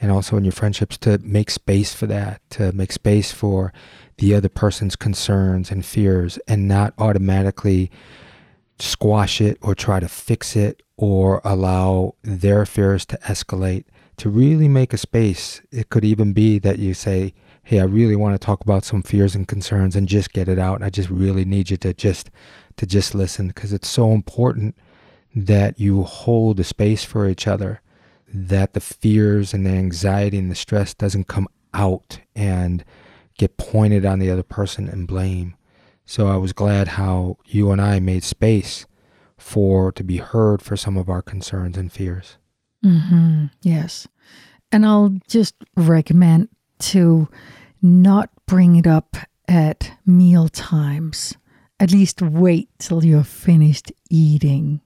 [0.00, 3.72] and also in your friendships to make space for that, to make space for
[4.18, 7.88] the other person's concerns and fears and not automatically
[8.80, 13.84] squash it or try to fix it or allow their fears to escalate.
[14.16, 18.16] To really make a space, it could even be that you say, hey, I really
[18.16, 20.82] want to talk about some fears and concerns and just get it out.
[20.82, 22.30] I just really need you to just
[22.76, 24.76] to just listen because it's so important
[25.34, 27.80] that you hold the space for each other,
[28.32, 32.84] that the fears and the anxiety and the stress doesn't come out and
[33.38, 35.54] get pointed on the other person and blame.
[36.04, 38.86] So I was glad how you and I made space
[39.38, 42.36] for to be heard for some of our concerns and fears.
[42.84, 43.46] Mm-hmm.
[43.62, 44.08] Yes.
[44.70, 46.48] And I'll just recommend
[46.82, 47.28] to
[47.80, 49.16] not bring it up
[49.48, 51.36] at meal times.
[51.80, 54.80] At least wait till you're finished eating.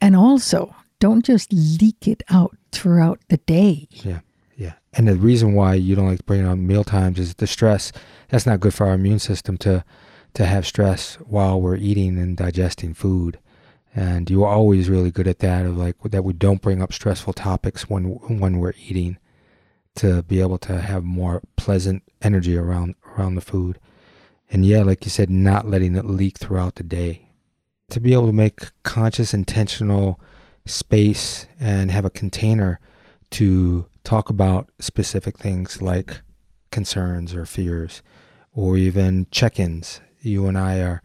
[0.00, 3.88] And also, don't just leak it out throughout the day.
[3.90, 4.20] Yeah.
[4.56, 4.74] Yeah.
[4.94, 7.46] And the reason why you don't like to bring it on meal times is the
[7.46, 7.92] stress.
[8.28, 9.84] That's not good for our immune system to
[10.34, 13.38] to have stress while we're eating and digesting food.
[13.94, 16.92] And you are always really good at that of like that we don't bring up
[16.92, 18.04] stressful topics when
[18.38, 19.18] when we're eating
[19.96, 23.78] to be able to have more pleasant energy around around the food.
[24.50, 27.28] And yeah, like you said, not letting it leak throughout the day.
[27.90, 30.20] To be able to make conscious, intentional
[30.64, 32.80] space and have a container
[33.30, 36.20] to talk about specific things like
[36.70, 38.02] concerns or fears
[38.52, 40.00] or even check ins.
[40.20, 41.02] You and I are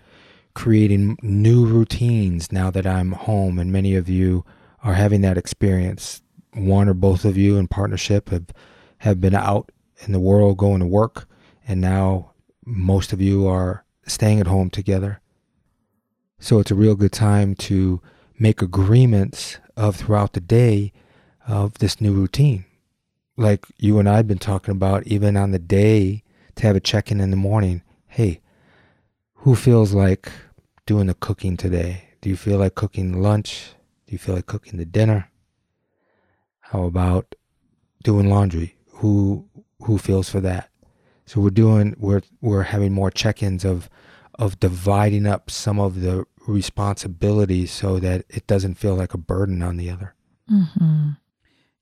[0.54, 4.44] creating new routines now that I'm home, and many of you
[4.84, 6.22] are having that experience.
[6.54, 8.48] One or both of you in partnership have,
[9.02, 9.72] have been out
[10.06, 11.28] in the world going to work,
[11.68, 12.34] and now
[12.64, 15.20] most of you are staying at home together.
[16.38, 17.99] So it's a real good time to
[18.38, 20.93] make agreements of throughout the day
[21.47, 22.66] of this new routine.
[23.38, 26.24] Like you and I have been talking about, even on the day
[26.56, 27.82] to have a check in in the morning.
[28.06, 28.39] Hey,
[29.34, 30.32] who feels like
[30.86, 32.04] doing the cooking today?
[32.22, 33.74] Do you feel like cooking lunch?
[34.06, 35.32] Do you feel like cooking the dinner?
[36.60, 37.34] How about
[38.04, 38.76] doing laundry?
[39.02, 39.47] Who
[39.84, 40.70] who feels for that?
[41.26, 43.89] So we're doing we're we're having more check-ins of
[44.36, 49.62] of dividing up some of the responsibilities so that it doesn't feel like a burden
[49.62, 50.16] on the other.
[50.52, 51.12] Mm-hmm.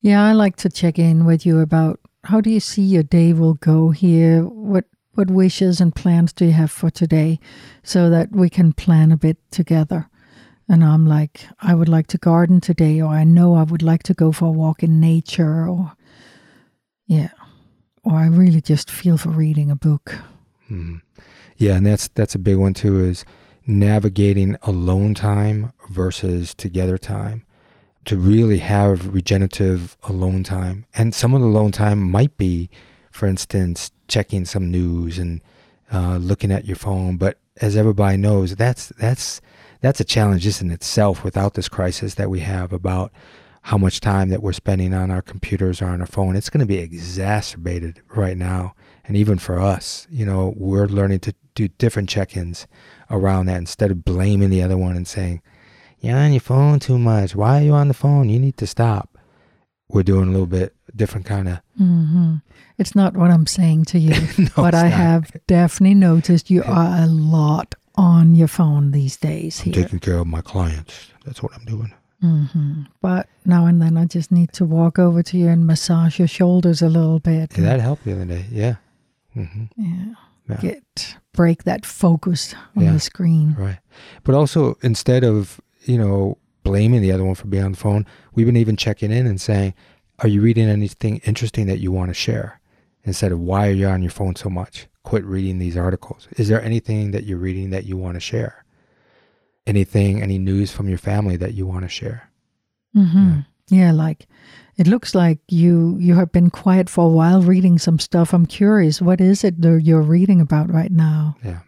[0.01, 3.33] Yeah, I like to check in with you about how do you see your day
[3.33, 4.43] will go here?
[4.43, 7.39] What what wishes and plans do you have for today
[7.83, 10.09] so that we can plan a bit together?
[10.69, 14.03] And I'm like, I would like to garden today, or I know I would like
[14.03, 15.93] to go for a walk in nature, or
[17.09, 17.29] yeah,
[18.03, 20.13] or I really just feel for reading a book.
[20.69, 20.97] Mm-hmm.
[21.57, 23.03] Yeah, and that's that's a big one too.
[23.03, 23.25] Is
[23.65, 27.45] navigating alone time versus together time
[28.05, 30.85] to really have regenerative alone time.
[30.93, 32.69] And some of the alone time might be,
[33.11, 35.41] for instance, checking some news and
[35.91, 37.17] uh, looking at your phone.
[37.17, 39.41] But as everybody knows, that's that's
[39.81, 43.11] that's a challenge just in itself without this crisis that we have about
[43.63, 46.35] how much time that we're spending on our computers or on our phone.
[46.35, 48.73] It's going to be exacerbated right now.
[49.05, 52.67] And even for us, you know, we're learning to do different check ins
[53.09, 55.41] around that instead of blaming the other one and saying,
[55.99, 57.35] You're on your phone too much.
[57.35, 58.29] Why are you on the phone?
[58.29, 59.17] You need to stop.
[59.89, 61.59] We're doing a little bit different kind of.
[61.79, 62.35] Mm-hmm.
[62.77, 64.91] It's not what I'm saying to you, no, but I not.
[64.91, 69.83] have definitely noticed you are a lot on your phone these days I'm here.
[69.83, 71.11] taking care of my clients.
[71.25, 71.93] That's what I'm doing.
[72.21, 76.19] Hmm But now and then I just need to walk over to you and massage
[76.19, 77.57] your shoulders a little bit.
[77.57, 78.45] Yeah, that helped the other day.
[78.51, 78.75] Yeah.
[79.33, 80.13] hmm yeah.
[80.49, 80.57] Yeah.
[80.61, 82.93] Get break that focus on Yeah.
[82.93, 83.55] the screen.
[83.57, 83.77] Right.
[84.23, 88.05] But also, instead of, you know, blaming the other one for being on the phone,
[88.33, 89.73] we've been even checking in and saying,
[90.19, 92.59] Are you reading anything interesting that you want to share?
[93.03, 94.87] Instead of, Why are you on your phone so much?
[95.03, 96.27] Quit reading these articles.
[96.37, 98.65] Is there anything that you're reading that you want to share?
[99.69, 102.19] Anything, any news from your family that you want to share?
[102.93, 104.25] hmm Yeah, like
[104.77, 108.33] it looks like you you have been quiet for a while reading some stuff.
[108.33, 111.35] I'm curious, what is it that you're reading about right now?
[111.43, 111.59] Yeah.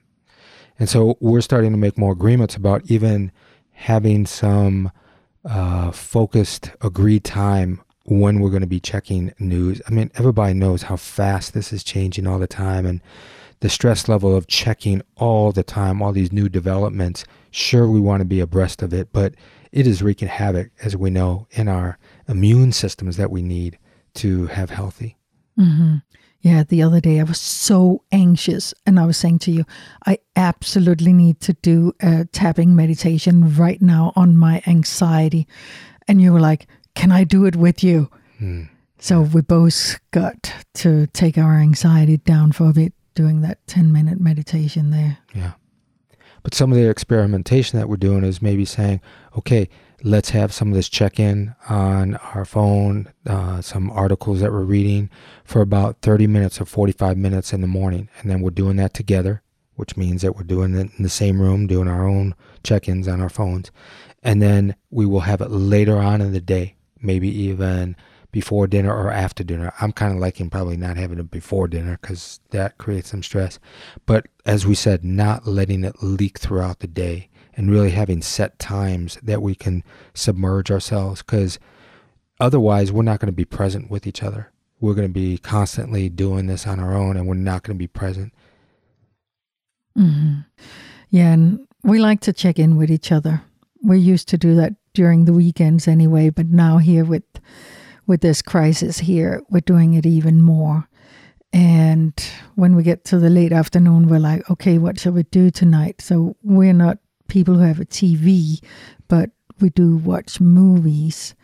[0.79, 3.31] And so we're starting to make more agreements about even
[3.71, 4.91] having some
[5.45, 9.81] uh, focused, agreed time when we're going to be checking news.
[9.87, 13.01] I mean, everybody knows how fast this is changing all the time and
[13.61, 17.23] the stress level of checking all the time, all these new developments.
[17.51, 19.35] Sure, we want to be abreast of it, but
[19.71, 21.97] it is wreaking havoc, as we know, in our
[22.27, 23.77] immune systems that we need
[24.15, 25.15] to have healthy.
[25.55, 25.97] hmm
[26.41, 29.63] Yeah, the other day I was so anxious, and I was saying to you,
[30.07, 35.47] I absolutely need to do a tapping meditation right now on my anxiety.
[36.07, 38.09] And you were like, Can I do it with you?
[38.39, 38.63] Hmm.
[38.97, 43.91] So we both got to take our anxiety down for a bit doing that 10
[43.91, 45.19] minute meditation there.
[45.33, 45.53] Yeah.
[46.43, 49.01] But some of the experimentation that we're doing is maybe saying,
[49.37, 49.69] okay,
[50.03, 54.63] let's have some of this check in on our phone, uh, some articles that we're
[54.63, 55.09] reading
[55.43, 58.09] for about 30 minutes or 45 minutes in the morning.
[58.19, 59.43] And then we're doing that together,
[59.75, 62.33] which means that we're doing it in the same room, doing our own
[62.63, 63.71] check ins on our phones.
[64.23, 67.95] And then we will have it later on in the day, maybe even
[68.31, 69.73] before dinner or after dinner.
[69.81, 73.59] I'm kind of liking probably not having it before dinner because that creates some stress.
[74.05, 78.59] But as we said, not letting it leak throughout the day and really having set
[78.59, 81.59] times that we can submerge ourselves because
[82.39, 84.51] otherwise we're not going to be present with each other.
[84.79, 87.79] We're going to be constantly doing this on our own and we're not going to
[87.79, 88.33] be present.
[89.95, 90.39] hmm
[91.09, 93.43] Yeah, and we like to check in with each other.
[93.83, 97.23] We used to do that during the weekends anyway, but now here with
[98.07, 100.87] with this crisis here, we're doing it even more.
[101.53, 102.13] And
[102.55, 106.01] when we get to the late afternoon, we're like, okay, what shall we do tonight?
[106.01, 108.63] So we're not people who have a TV,
[109.07, 111.35] but we do watch movies.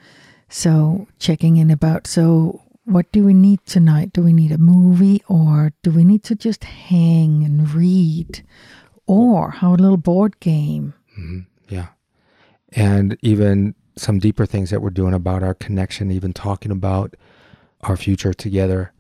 [0.50, 4.14] So checking in about, so what do we need tonight?
[4.14, 8.44] Do we need a movie or do we need to just hang and read
[9.06, 10.94] or have a little board game?
[11.16, 11.88] hmm Yeah.
[12.72, 17.16] And even some deeper things that we're doing about our connection, even talking about
[17.82, 18.92] our future together,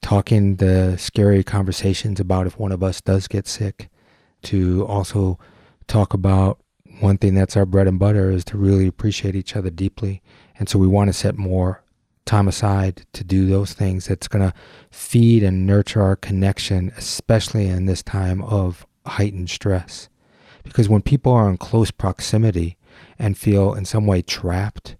[0.00, 3.88] talking the scary conversations about if one of us does get sick,
[4.42, 5.38] to also
[5.86, 6.58] talk about
[7.00, 10.22] one thing that's our bread and butter is to really appreciate each other deeply.
[10.58, 11.82] And so we want to set more
[12.24, 14.54] time aside to do those things that's going to
[14.90, 20.08] feed and nurture our connection, especially in this time of heightened stress.
[20.62, 22.76] Because when people are in close proximity
[23.18, 24.96] and feel in some way trapped,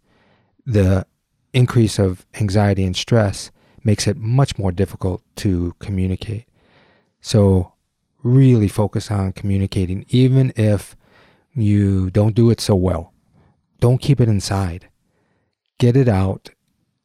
[0.65, 1.07] the
[1.53, 3.51] increase of anxiety and stress
[3.85, 6.47] makes it much more difficult to communicate.
[7.21, 7.73] So,
[8.23, 10.97] really focus on communicating, even if
[11.55, 13.13] you don't do it so well.
[13.81, 14.89] Don't keep it inside.
[15.79, 16.51] Get it out.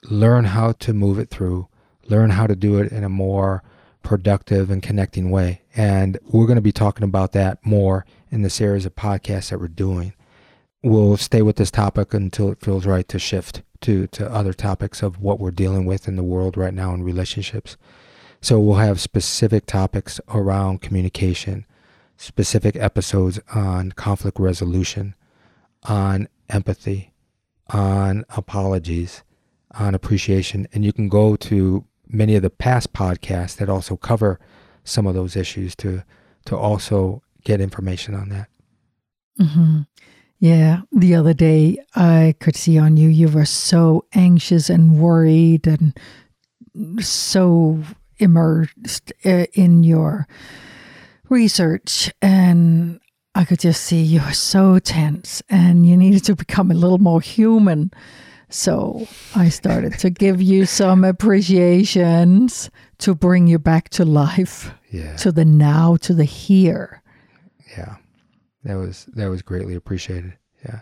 [0.04, 1.68] Learn how to move it through.
[2.06, 3.64] Learn how to do it in a more
[4.04, 5.64] productive and connecting way.
[5.76, 9.60] And we're going to be talking about that more in the series of podcasts that
[9.60, 10.14] we're doing.
[10.84, 15.02] We'll stay with this topic until it feels right to shift to, to other topics
[15.02, 17.78] of what we're dealing with in the world right now in relationships.
[18.42, 21.66] So we'll have specific topics around communication,
[22.18, 25.16] specific episodes on conflict resolution,
[25.84, 27.14] on empathy,
[27.70, 29.24] on apologies,
[29.72, 30.68] on appreciation.
[30.74, 34.40] And you can go to many of the past podcasts that also cover
[34.84, 36.04] some of those issues to
[36.46, 38.48] to also get information on that.
[39.38, 39.82] Mm-hmm.
[40.40, 45.66] Yeah, the other day I could see on you you were so anxious and worried
[45.68, 45.98] and
[47.00, 47.80] so
[48.20, 50.28] immersed uh, in your
[51.30, 53.00] research and
[53.36, 56.98] I could just see you were so tense and you needed to become a little
[57.00, 57.92] more human.
[58.50, 62.70] So I started to give you some appreciations
[63.00, 65.16] to bring you back to life, Yeah.
[65.18, 67.02] to the now, to the here.
[67.78, 67.98] Yeah.
[68.68, 70.34] That was that was greatly appreciated.
[70.66, 70.82] Yeah.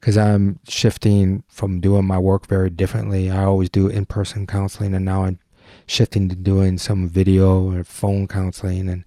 [0.00, 3.30] Cuz I'm shifting from doing my work very differently.
[3.30, 5.38] I always do in-person counseling and now I'm
[5.86, 9.04] shifting to doing some video or phone counseling and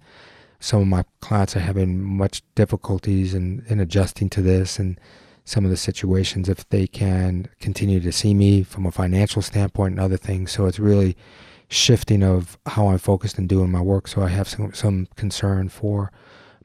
[0.58, 4.98] some of my clients are having much difficulties in, in adjusting to this and
[5.44, 9.92] some of the situations if they can continue to see me from a financial standpoint
[9.92, 10.52] and other things.
[10.52, 11.14] So it's really
[11.68, 14.08] shifting of how I'm focused in doing my work.
[14.08, 16.10] So I have some some concern for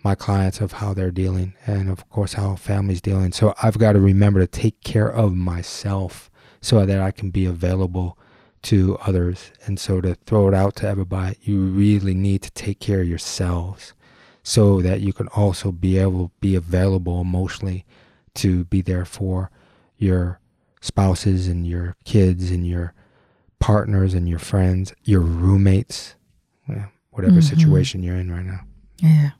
[0.04, 3.32] my clients of how they're dealing and of course how families dealing.
[3.34, 6.30] So I've got to remember to take care of myself
[6.62, 8.18] so that I can be available
[8.64, 9.52] to others.
[9.66, 13.08] And so to throw it out to everybody, you really need to take care of
[13.08, 13.94] yourselves
[14.44, 17.86] so that you can also be able to be available emotionally
[18.36, 19.52] to be there for
[19.98, 20.40] your
[20.82, 22.94] spouses and your kids and your
[23.60, 26.16] partners and your friends, your roommates,
[26.70, 27.44] yeah, whatever Mhm.
[27.44, 28.62] situation you're in right now.
[28.98, 29.32] Yeah.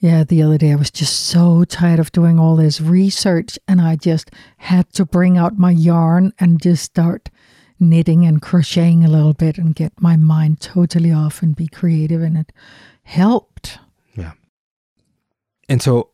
[0.00, 3.82] Yeah, the other day I was just so tired of doing all this research and
[3.82, 7.28] I just had to bring out my yarn and just start
[7.78, 12.22] knitting and crocheting a little bit and get my mind totally off and be creative
[12.22, 12.50] and it
[13.02, 13.78] helped.
[14.14, 14.32] Yeah.
[15.68, 16.10] And so,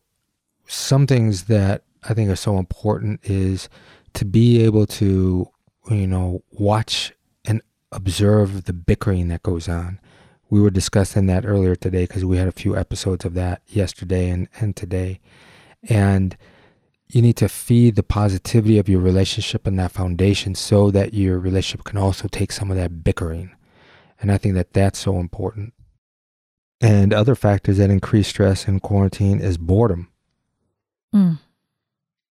[0.67, 3.69] some things that I think are so important is
[4.15, 5.49] to be able to,
[5.89, 7.13] you know, watch
[7.45, 7.61] and
[7.93, 10.01] observe the bickering that goes on.
[10.49, 14.29] We were discussing that earlier today because we had a few episodes of that yesterday
[14.29, 15.19] and, and today.
[15.89, 16.37] And
[17.09, 21.39] you need to feed the positivity of your relationship and that foundation so that your
[21.39, 23.51] relationship can also take some of that bickering.
[24.21, 25.73] And I think that that's so important.
[26.81, 30.09] And other factors that increase stress in quarantine is boredom.
[31.13, 31.39] Mm.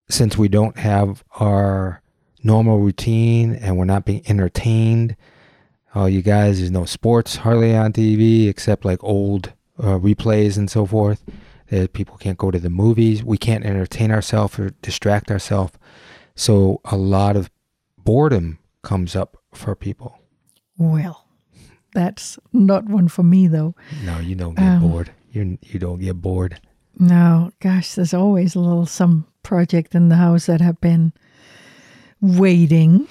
[0.09, 2.03] Since we don't have our
[2.43, 5.17] normal routine and we're not being entertained,
[5.95, 10.71] oh, you guys, there's no sports hardly on TV except like old uh, replays and
[10.71, 11.23] so forth.
[11.73, 13.25] Uh, people can't go to the movies.
[13.25, 15.73] We can't entertain ourselves or distract ourselves.
[16.37, 17.51] So a lot of
[17.99, 20.19] boredom comes up for people.
[20.77, 21.27] Well,
[21.95, 23.75] that's not one for me though.
[24.05, 25.11] No, you don't get Um, bored.
[25.33, 26.61] You you don't get bored.
[26.99, 31.13] No, gosh, there's always a little some project in the house that have been
[32.21, 33.07] waiting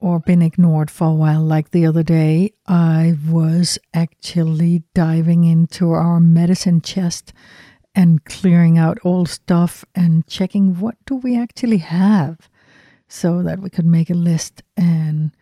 [0.00, 1.42] or been ignored for a while.
[1.42, 7.32] Like the other day, I was actually diving into our medicine chest
[7.94, 12.48] and clearing out old stuff and checking what do we actually have
[13.08, 15.32] so that we could make a list and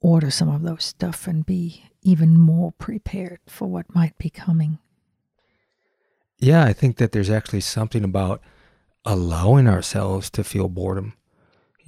[0.00, 4.78] order some of those stuff and be even more prepared for what might be coming.
[6.38, 8.42] Yeah, I think that there's actually something about
[9.04, 11.14] allowing ourselves to feel boredom.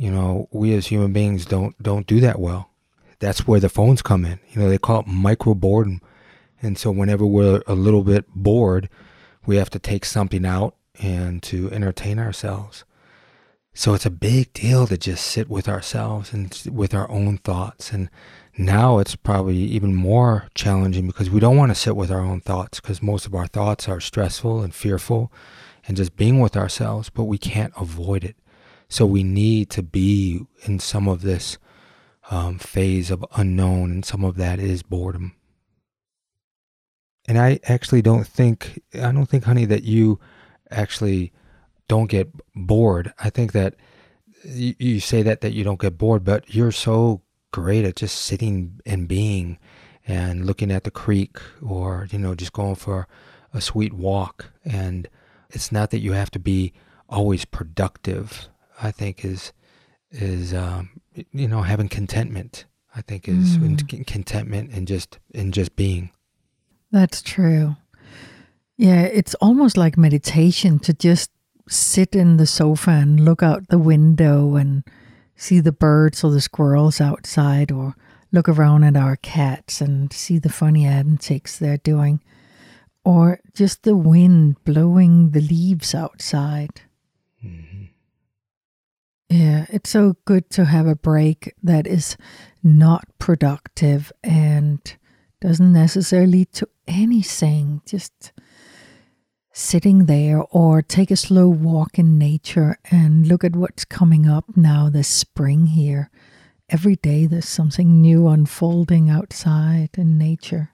[0.00, 2.70] You know, we as human beings don't don't do that well.
[3.18, 4.40] That's where the phones come in.
[4.50, 6.00] You know, they call it micro boredom.
[6.62, 8.88] And so whenever we're a little bit bored,
[9.44, 12.84] we have to take something out and to entertain ourselves.
[13.74, 17.92] So it's a big deal to just sit with ourselves and with our own thoughts
[17.92, 18.08] and
[18.56, 22.40] now it's probably even more challenging because we don't want to sit with our own
[22.40, 25.30] thoughts because most of our thoughts are stressful and fearful
[25.86, 28.36] and just being with ourselves, but we can't avoid it.
[28.90, 31.56] So we need to be in some of this
[32.30, 35.34] um, phase of unknown, and some of that is boredom.
[37.26, 40.18] And I actually don't think, I don't think, honey, that you
[40.70, 41.32] actually
[41.86, 43.12] don't get bored.
[43.18, 43.76] I think that
[44.44, 47.22] you, you say that that you don't get bored, but you're so
[47.52, 49.58] great at just sitting and being
[50.06, 53.06] and looking at the creek or you know just going for
[53.52, 55.08] a sweet walk and
[55.50, 56.72] it's not that you have to be
[57.08, 58.48] always productive
[58.82, 59.52] i think is
[60.10, 60.90] is um,
[61.32, 62.64] you know having contentment
[62.94, 64.06] i think is mm.
[64.06, 66.10] contentment and just in just being
[66.90, 67.76] that's true
[68.76, 71.30] yeah it's almost like meditation to just
[71.68, 74.82] sit in the sofa and look out the window and
[75.36, 77.94] see the birds or the squirrels outside or
[78.32, 82.20] look around at our cats and see the funny antics they're doing
[83.04, 86.82] or just the wind blowing the leaves outside.
[87.44, 87.69] Mm-hmm.
[89.30, 92.16] Yeah, it's so good to have a break that is
[92.64, 94.80] not productive and
[95.40, 97.80] doesn't necessarily lead to anything.
[97.86, 98.32] Just
[99.52, 104.56] sitting there or take a slow walk in nature and look at what's coming up
[104.56, 106.10] now this spring here.
[106.68, 110.70] Every day there's something new unfolding outside in nature.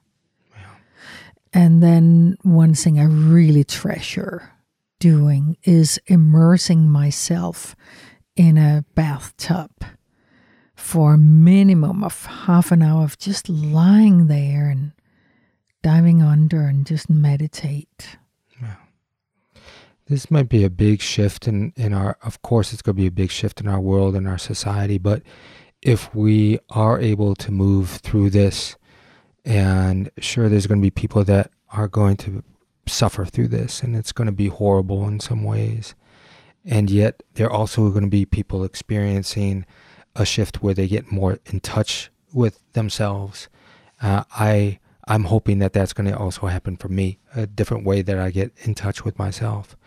[1.53, 4.51] And then one thing I really treasure
[4.99, 7.75] doing is immersing myself
[8.37, 9.71] in a bathtub
[10.75, 14.93] for a minimum of half an hour of just lying there and
[15.81, 18.17] diving under and just meditate.
[20.07, 23.07] This might be a big shift in, in our, of course, it's going to be
[23.07, 24.97] a big shift in our world and our society.
[24.97, 25.21] But
[25.81, 28.77] if we are able to move through this,
[29.43, 32.41] and sure, there's going to be people that are going to
[32.87, 35.93] suffer through this, and it's going to be horrible in some ways.
[36.67, 39.65] And yet, there are also going to be people experiencing
[40.15, 43.47] a shift where they get more in touch with themselves.
[44.01, 48.01] Uh, I I'm hoping that that's going to also happen for me, a different way
[48.01, 49.77] that I get in touch with myself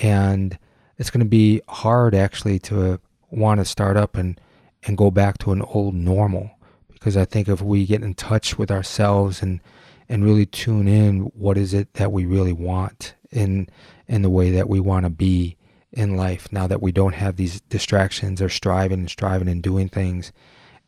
[0.00, 0.58] and
[0.98, 3.00] it's going to be hard actually to
[3.30, 4.40] want to start up and
[4.84, 6.50] and go back to an old normal
[6.92, 9.60] because I think if we get in touch with ourselves and
[10.08, 13.68] and really tune in what is it that we really want in
[14.06, 15.55] in the way that we want to be
[15.96, 19.88] in life now that we don't have these distractions or striving and striving and doing
[19.88, 20.32] things.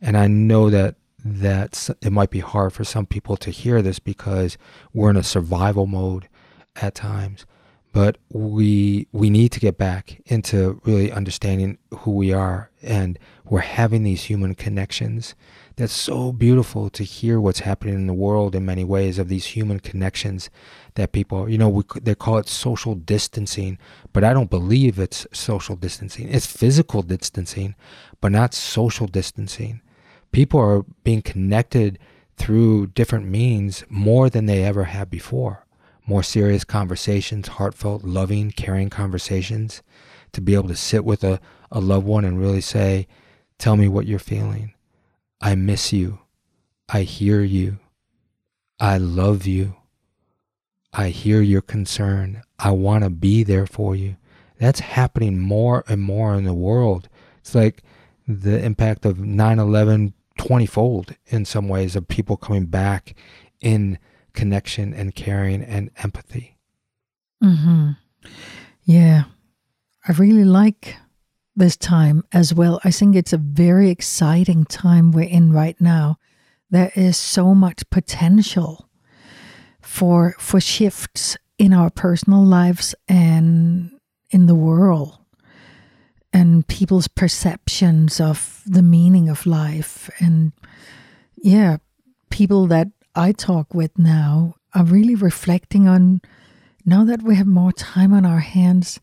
[0.00, 3.98] And I know that that it might be hard for some people to hear this
[3.98, 4.56] because
[4.92, 6.28] we're in a survival mode
[6.76, 7.44] at times
[7.92, 12.70] but we we need to get back into really understanding who we are.
[12.82, 15.34] And we're having these human connections
[15.78, 19.46] that's so beautiful to hear what's happening in the world in many ways of these
[19.46, 20.50] human connections
[20.94, 23.78] that people you know we, they call it social distancing
[24.12, 26.28] but i don't believe it's social distancing.
[26.28, 27.74] It's physical distancing
[28.20, 29.80] but not social distancing.
[30.32, 31.98] People are being connected
[32.36, 35.66] through different means more than they ever have before.
[36.06, 39.82] More serious conversations, heartfelt, loving, caring conversations,
[40.32, 43.06] to be able to sit with a, a loved one and really say,
[43.58, 44.72] Tell me what you're feeling.
[45.40, 46.20] I miss you.
[46.88, 47.78] I hear you.
[48.80, 49.76] I love you.
[50.92, 52.42] I hear your concern.
[52.58, 54.16] I want to be there for you.
[54.58, 57.08] That's happening more and more in the world.
[57.38, 57.82] It's like
[58.26, 63.14] the impact of 9 11 20 fold in some ways of people coming back
[63.60, 63.98] in
[64.32, 66.56] connection and caring and empathy.
[67.42, 67.90] Mm-hmm.
[68.84, 69.24] Yeah,
[70.06, 70.96] I really like
[71.58, 72.80] this time as well.
[72.84, 76.18] I think it's a very exciting time we're in right now.
[76.70, 78.88] There is so much potential
[79.80, 83.90] for for shifts in our personal lives and
[84.30, 85.18] in the world
[86.32, 90.52] and people's perceptions of the meaning of life and
[91.36, 91.78] yeah
[92.28, 96.20] people that I talk with now are really reflecting on
[96.84, 99.00] now that we have more time on our hands,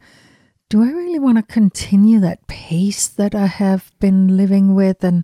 [0.70, 5.04] do I really want to continue that pace that I have been living with?
[5.04, 5.24] And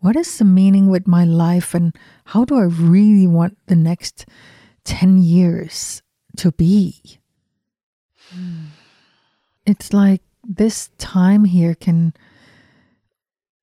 [0.00, 1.74] what is the meaning with my life?
[1.74, 1.94] And
[2.26, 4.26] how do I really want the next
[4.84, 6.02] 10 years
[6.38, 7.18] to be?
[8.30, 8.66] Hmm.
[9.66, 12.14] It's like this time here can,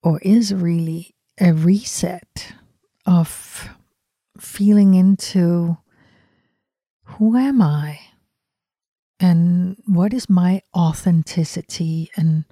[0.04, 2.54] or is really a reset
[3.08, 3.70] of
[4.40, 5.78] feeling into
[7.04, 8.00] who am I?
[9.20, 12.12] And what is my authenticity?
[12.16, 12.46] And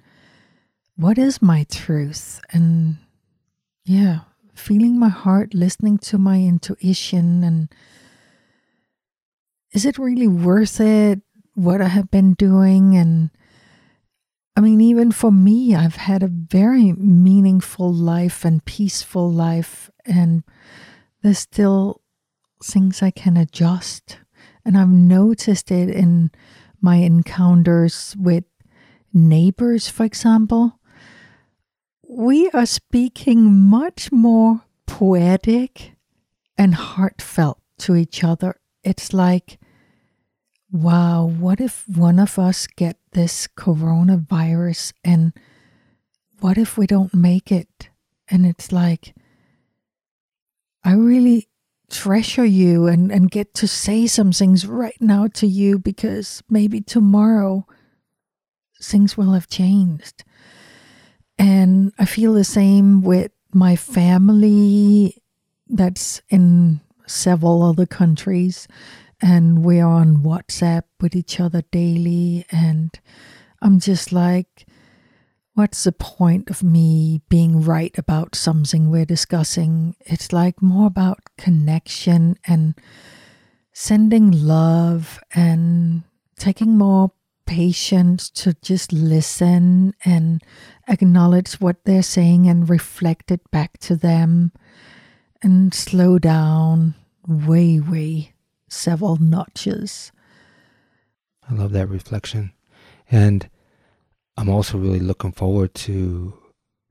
[0.96, 2.40] what is my truth?
[2.50, 2.96] And
[3.84, 4.20] yeah,
[4.54, 7.68] feeling my heart, listening to my intuition, and
[9.72, 11.20] is it really worth it?
[11.54, 13.30] What I have been doing, and
[14.56, 20.44] I mean, even for me, I've had a very meaningful life and peaceful life, and
[21.22, 22.00] there's still
[22.62, 24.18] things I can adjust.
[24.64, 26.30] And I've noticed it in
[26.80, 28.44] my encounters with
[29.12, 30.80] neighbors, for example.
[32.08, 35.92] We are speaking much more poetic
[36.56, 38.56] and heartfelt to each other.
[38.82, 39.58] It's like
[40.74, 45.32] wow, what if one of us get this coronavirus and
[46.40, 47.90] what if we don't make it?
[48.28, 49.14] And it's like,
[50.82, 51.48] I really
[51.90, 56.80] treasure you and, and get to say some things right now to you because maybe
[56.80, 57.66] tomorrow
[58.82, 60.24] things will have changed.
[61.38, 65.22] And I feel the same with my family
[65.68, 68.66] that's in several other countries
[69.20, 72.44] and we're on WhatsApp with each other daily.
[72.50, 72.90] And
[73.62, 74.66] I'm just like,
[75.54, 79.96] what's the point of me being right about something we're discussing?
[80.00, 82.74] It's like more about connection and
[83.72, 86.02] sending love and
[86.38, 87.12] taking more
[87.46, 90.42] patience to just listen and
[90.88, 94.52] acknowledge what they're saying and reflect it back to them
[95.42, 96.94] and slow down
[97.26, 98.32] way, way
[98.68, 100.10] several notches.
[101.48, 102.52] I love that reflection.
[103.10, 103.48] And
[104.36, 106.36] I'm also really looking forward to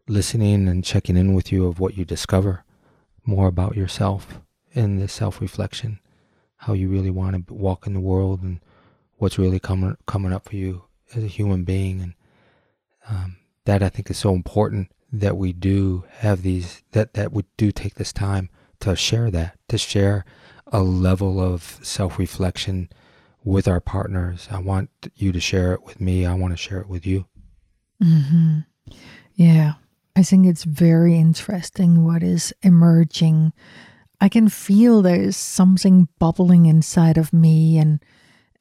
[0.07, 2.63] listening and checking in with you of what you discover
[3.25, 4.39] more about yourself
[4.73, 5.99] in this self reflection,
[6.57, 8.59] how you really want to walk in the world and
[9.17, 10.83] what's really coming coming up for you
[11.15, 12.01] as a human being.
[12.01, 12.13] And
[13.09, 17.43] um, that I think is so important that we do have these that that we
[17.57, 20.25] do take this time to share that to share
[20.67, 22.89] a level of self reflection
[23.43, 24.47] with our partners.
[24.49, 26.25] I want you to share it with me.
[26.25, 27.25] I want to share it with you.
[28.03, 28.59] Mm-hmm.
[29.35, 29.73] Yeah,
[30.15, 33.53] I think it's very interesting what is emerging.
[34.19, 37.99] I can feel there's something bubbling inside of me, and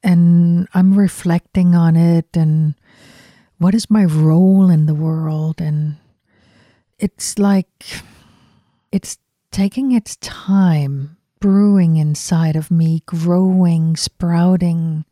[0.03, 2.75] and I'm reflecting on it, and
[3.59, 5.97] what is my role in the world, and
[6.99, 8.03] it's like
[8.93, 9.19] it's
[9.51, 15.05] taking its time brewing inside of me, growing, sprouting.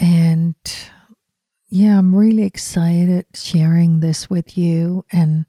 [0.00, 0.56] And
[1.68, 5.46] yeah, I'm really excited sharing this with you and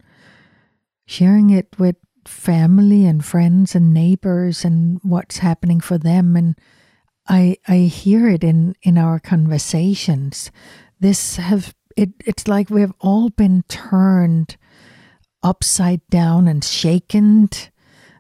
[1.06, 1.96] sharing it with
[2.26, 6.56] family and friends and neighbors and what's happening for them and
[7.30, 10.52] I I hear it in in our conversations.
[11.00, 14.58] This have it it's like we've all been turned
[15.44, 17.50] upside down and shaken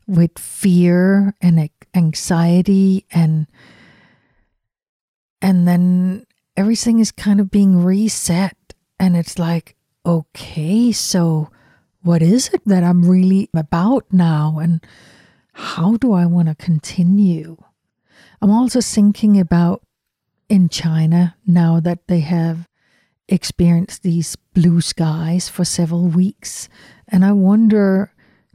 [0.07, 3.47] with fear and anxiety and
[5.41, 6.25] and then
[6.59, 11.49] everything is kind of being reset and it's like okay so
[12.01, 14.85] what is it that i'm really about now and
[15.53, 17.57] how do i want to continue?
[18.41, 19.83] I'm also thinking about
[20.49, 22.67] in china now that they have
[23.29, 26.67] experienced these blue skies for several weeks
[27.07, 28.11] and i wonder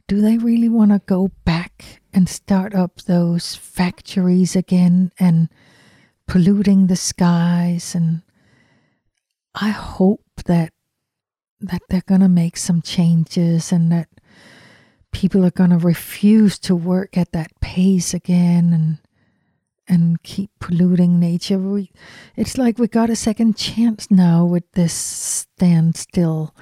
[0.07, 5.49] do they really want to go back and start up those factories again and
[6.27, 8.21] polluting the skies and
[9.53, 10.73] I hope that
[11.61, 14.09] that they're going to make some changes and that
[15.11, 18.97] people are going to refuse to work at that pace again and
[19.87, 21.59] and keep polluting nature.
[21.59, 21.91] We,
[22.35, 26.55] it's like we got a second chance now with this standstill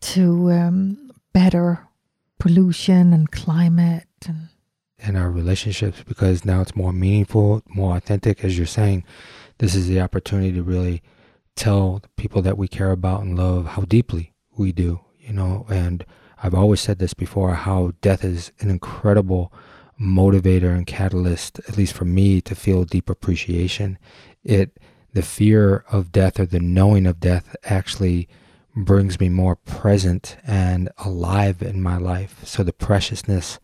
[0.00, 1.88] to um, better
[2.38, 4.48] pollution and climate and
[4.98, 9.04] and our relationships because now it's more meaningful, more authentic as you're saying.
[9.58, 11.02] This is the opportunity to really
[11.54, 15.66] tell the people that we care about and love how deeply we do, you know,
[15.68, 16.04] and
[16.42, 19.52] I've always said this before how death is an incredible
[20.00, 23.98] motivator and catalyst at least for me to feel deep appreciation.
[24.44, 24.78] It
[25.14, 28.28] the fear of death or the knowing of death actually
[28.76, 32.44] brings me more present and alive in my life.
[32.44, 33.58] So the preciousness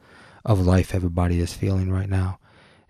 [0.45, 2.39] of life everybody is feeling right now.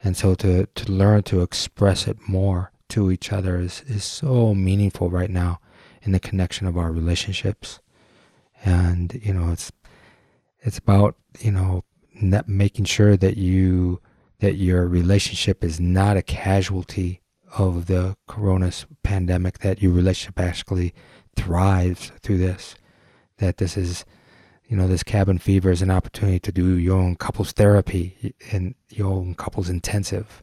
[0.02, 4.54] And so to, to learn to express it more to each other is, is so
[4.54, 5.60] meaningful right now
[6.02, 7.80] in the connection of our relationships.
[8.64, 9.72] And, you know, it's,
[10.60, 11.84] it's about, you know,
[12.46, 14.00] making sure that you,
[14.40, 17.20] that your relationship is not a casualty
[17.56, 18.72] of the corona
[19.02, 20.94] pandemic, that your relationship actually
[21.36, 22.74] thrives through this.
[23.38, 24.04] That this is,
[24.72, 28.74] you know, this cabin fever is an opportunity to do your own couples therapy and
[28.88, 30.42] your own couples intensive.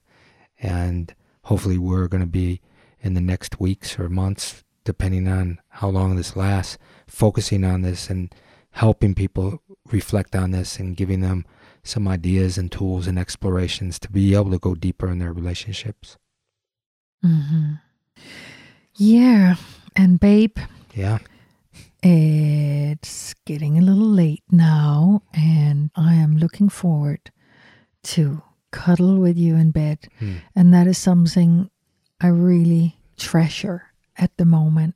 [0.60, 1.16] And
[1.46, 2.62] hopefully, we're going to be
[3.02, 6.78] in the next weeks or months, depending on how long this lasts,
[7.08, 8.32] focusing on this and
[8.70, 11.44] helping people reflect on this and giving them
[11.82, 16.18] some ideas and tools and explorations to be able to go deeper in their relationships.
[17.26, 17.74] Mm-hmm.
[18.94, 19.56] Yeah.
[19.96, 20.60] And, babe.
[20.94, 21.18] Yeah.
[22.02, 27.32] It's getting a little late now, and I am looking forward
[28.04, 28.42] to
[28.72, 30.08] cuddle with you in bed.
[30.20, 30.36] Hmm.
[30.56, 31.70] And that is something
[32.22, 33.84] I really treasure
[34.18, 34.96] at the moment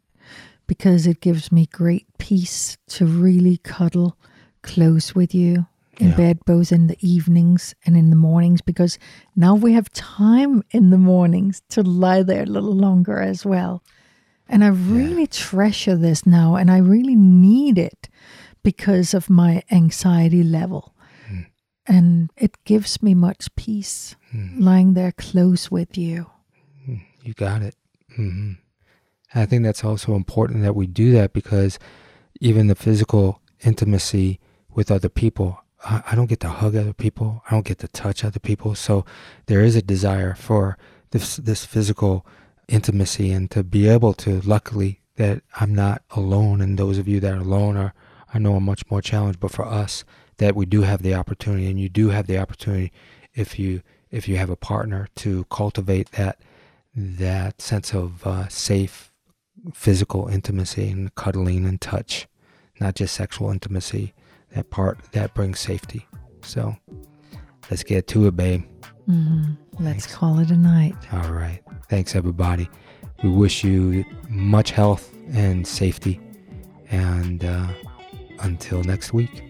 [0.68, 4.18] because it gives me great peace to really cuddle
[4.62, 5.68] close with you
[6.00, 6.16] in Yeah.
[6.18, 8.98] bed, both in the evenings and in the mornings, because
[9.36, 13.84] now we have time in the mornings to lie there a little longer as well.
[14.54, 18.08] And I really treasure this now, and I really need it
[18.62, 20.94] because of my anxiety level.
[21.28, 21.42] Hmm.
[21.88, 24.60] And it gives me much peace hmm.
[24.60, 26.28] lying there close with you.
[26.86, 26.98] Hmm.
[27.24, 27.76] You got it.
[28.16, 28.52] hmm
[29.34, 31.80] I think that's also important that we do that because
[32.40, 34.40] even the physical intimacy
[34.70, 37.42] with other people, I, I don't get to hug other people.
[37.48, 38.76] I don't get to touch other people.
[38.76, 39.04] So
[39.48, 40.78] there is a desire for
[41.10, 42.24] this this physical
[42.68, 44.42] intimacy and to be able to.
[44.42, 47.94] Luckily, that I'm not alone, and those of you that are alone are,
[48.34, 49.40] I know, are much more challenged.
[49.40, 50.04] But for us,
[50.38, 52.92] that we do have the opportunity, and you do have the opportunity
[53.34, 56.40] if you if you have a partner to cultivate that
[56.96, 59.12] that sense of uh, safe
[59.74, 62.28] physical intimacy and cuddling and touch,
[62.80, 64.14] not just sexual intimacy.
[64.52, 66.06] That part that brings safety.
[66.44, 66.76] So
[67.72, 68.64] let's get to it, babe.
[69.10, 69.58] Mhm.
[69.80, 70.16] Let's Thanks.
[70.16, 70.96] call it a night.
[71.12, 71.63] All right.
[71.90, 72.70] Thanks, everybody.
[73.24, 76.20] We wish you much health and safety.
[76.90, 77.68] And uh,
[78.40, 79.44] until next week.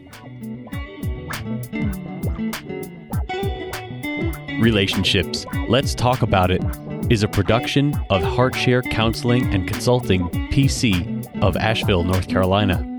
[4.59, 5.45] Relationships.
[5.67, 6.61] Let's Talk About It
[7.09, 12.89] is a production of Heartshare Counseling and Consulting, PC, of Asheville, North Carolina.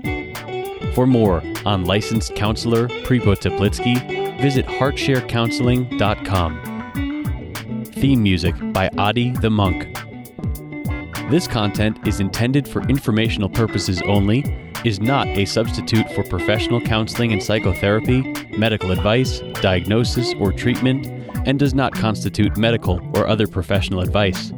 [0.93, 6.74] For more on licensed counselor Prepo Teplitsky, visit heartsharecounseling.com.
[7.95, 9.87] Theme music by Adi the Monk.
[11.31, 14.43] This content is intended for informational purposes only,
[14.83, 18.21] is not a substitute for professional counseling and psychotherapy,
[18.57, 21.07] medical advice, diagnosis, or treatment,
[21.47, 24.51] and does not constitute medical or other professional advice.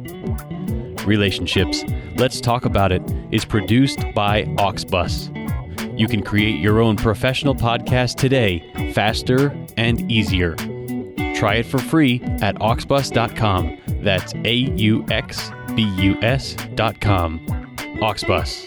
[1.06, 1.84] Relationships,
[2.16, 5.34] Let's Talk About It is produced by Auxbus.
[5.96, 10.56] You can create your own professional podcast today, faster and easier.
[11.38, 13.78] Try it for free at auxbus.com.
[14.02, 17.38] That's A U X B U S.com.
[18.00, 18.66] Auxbus.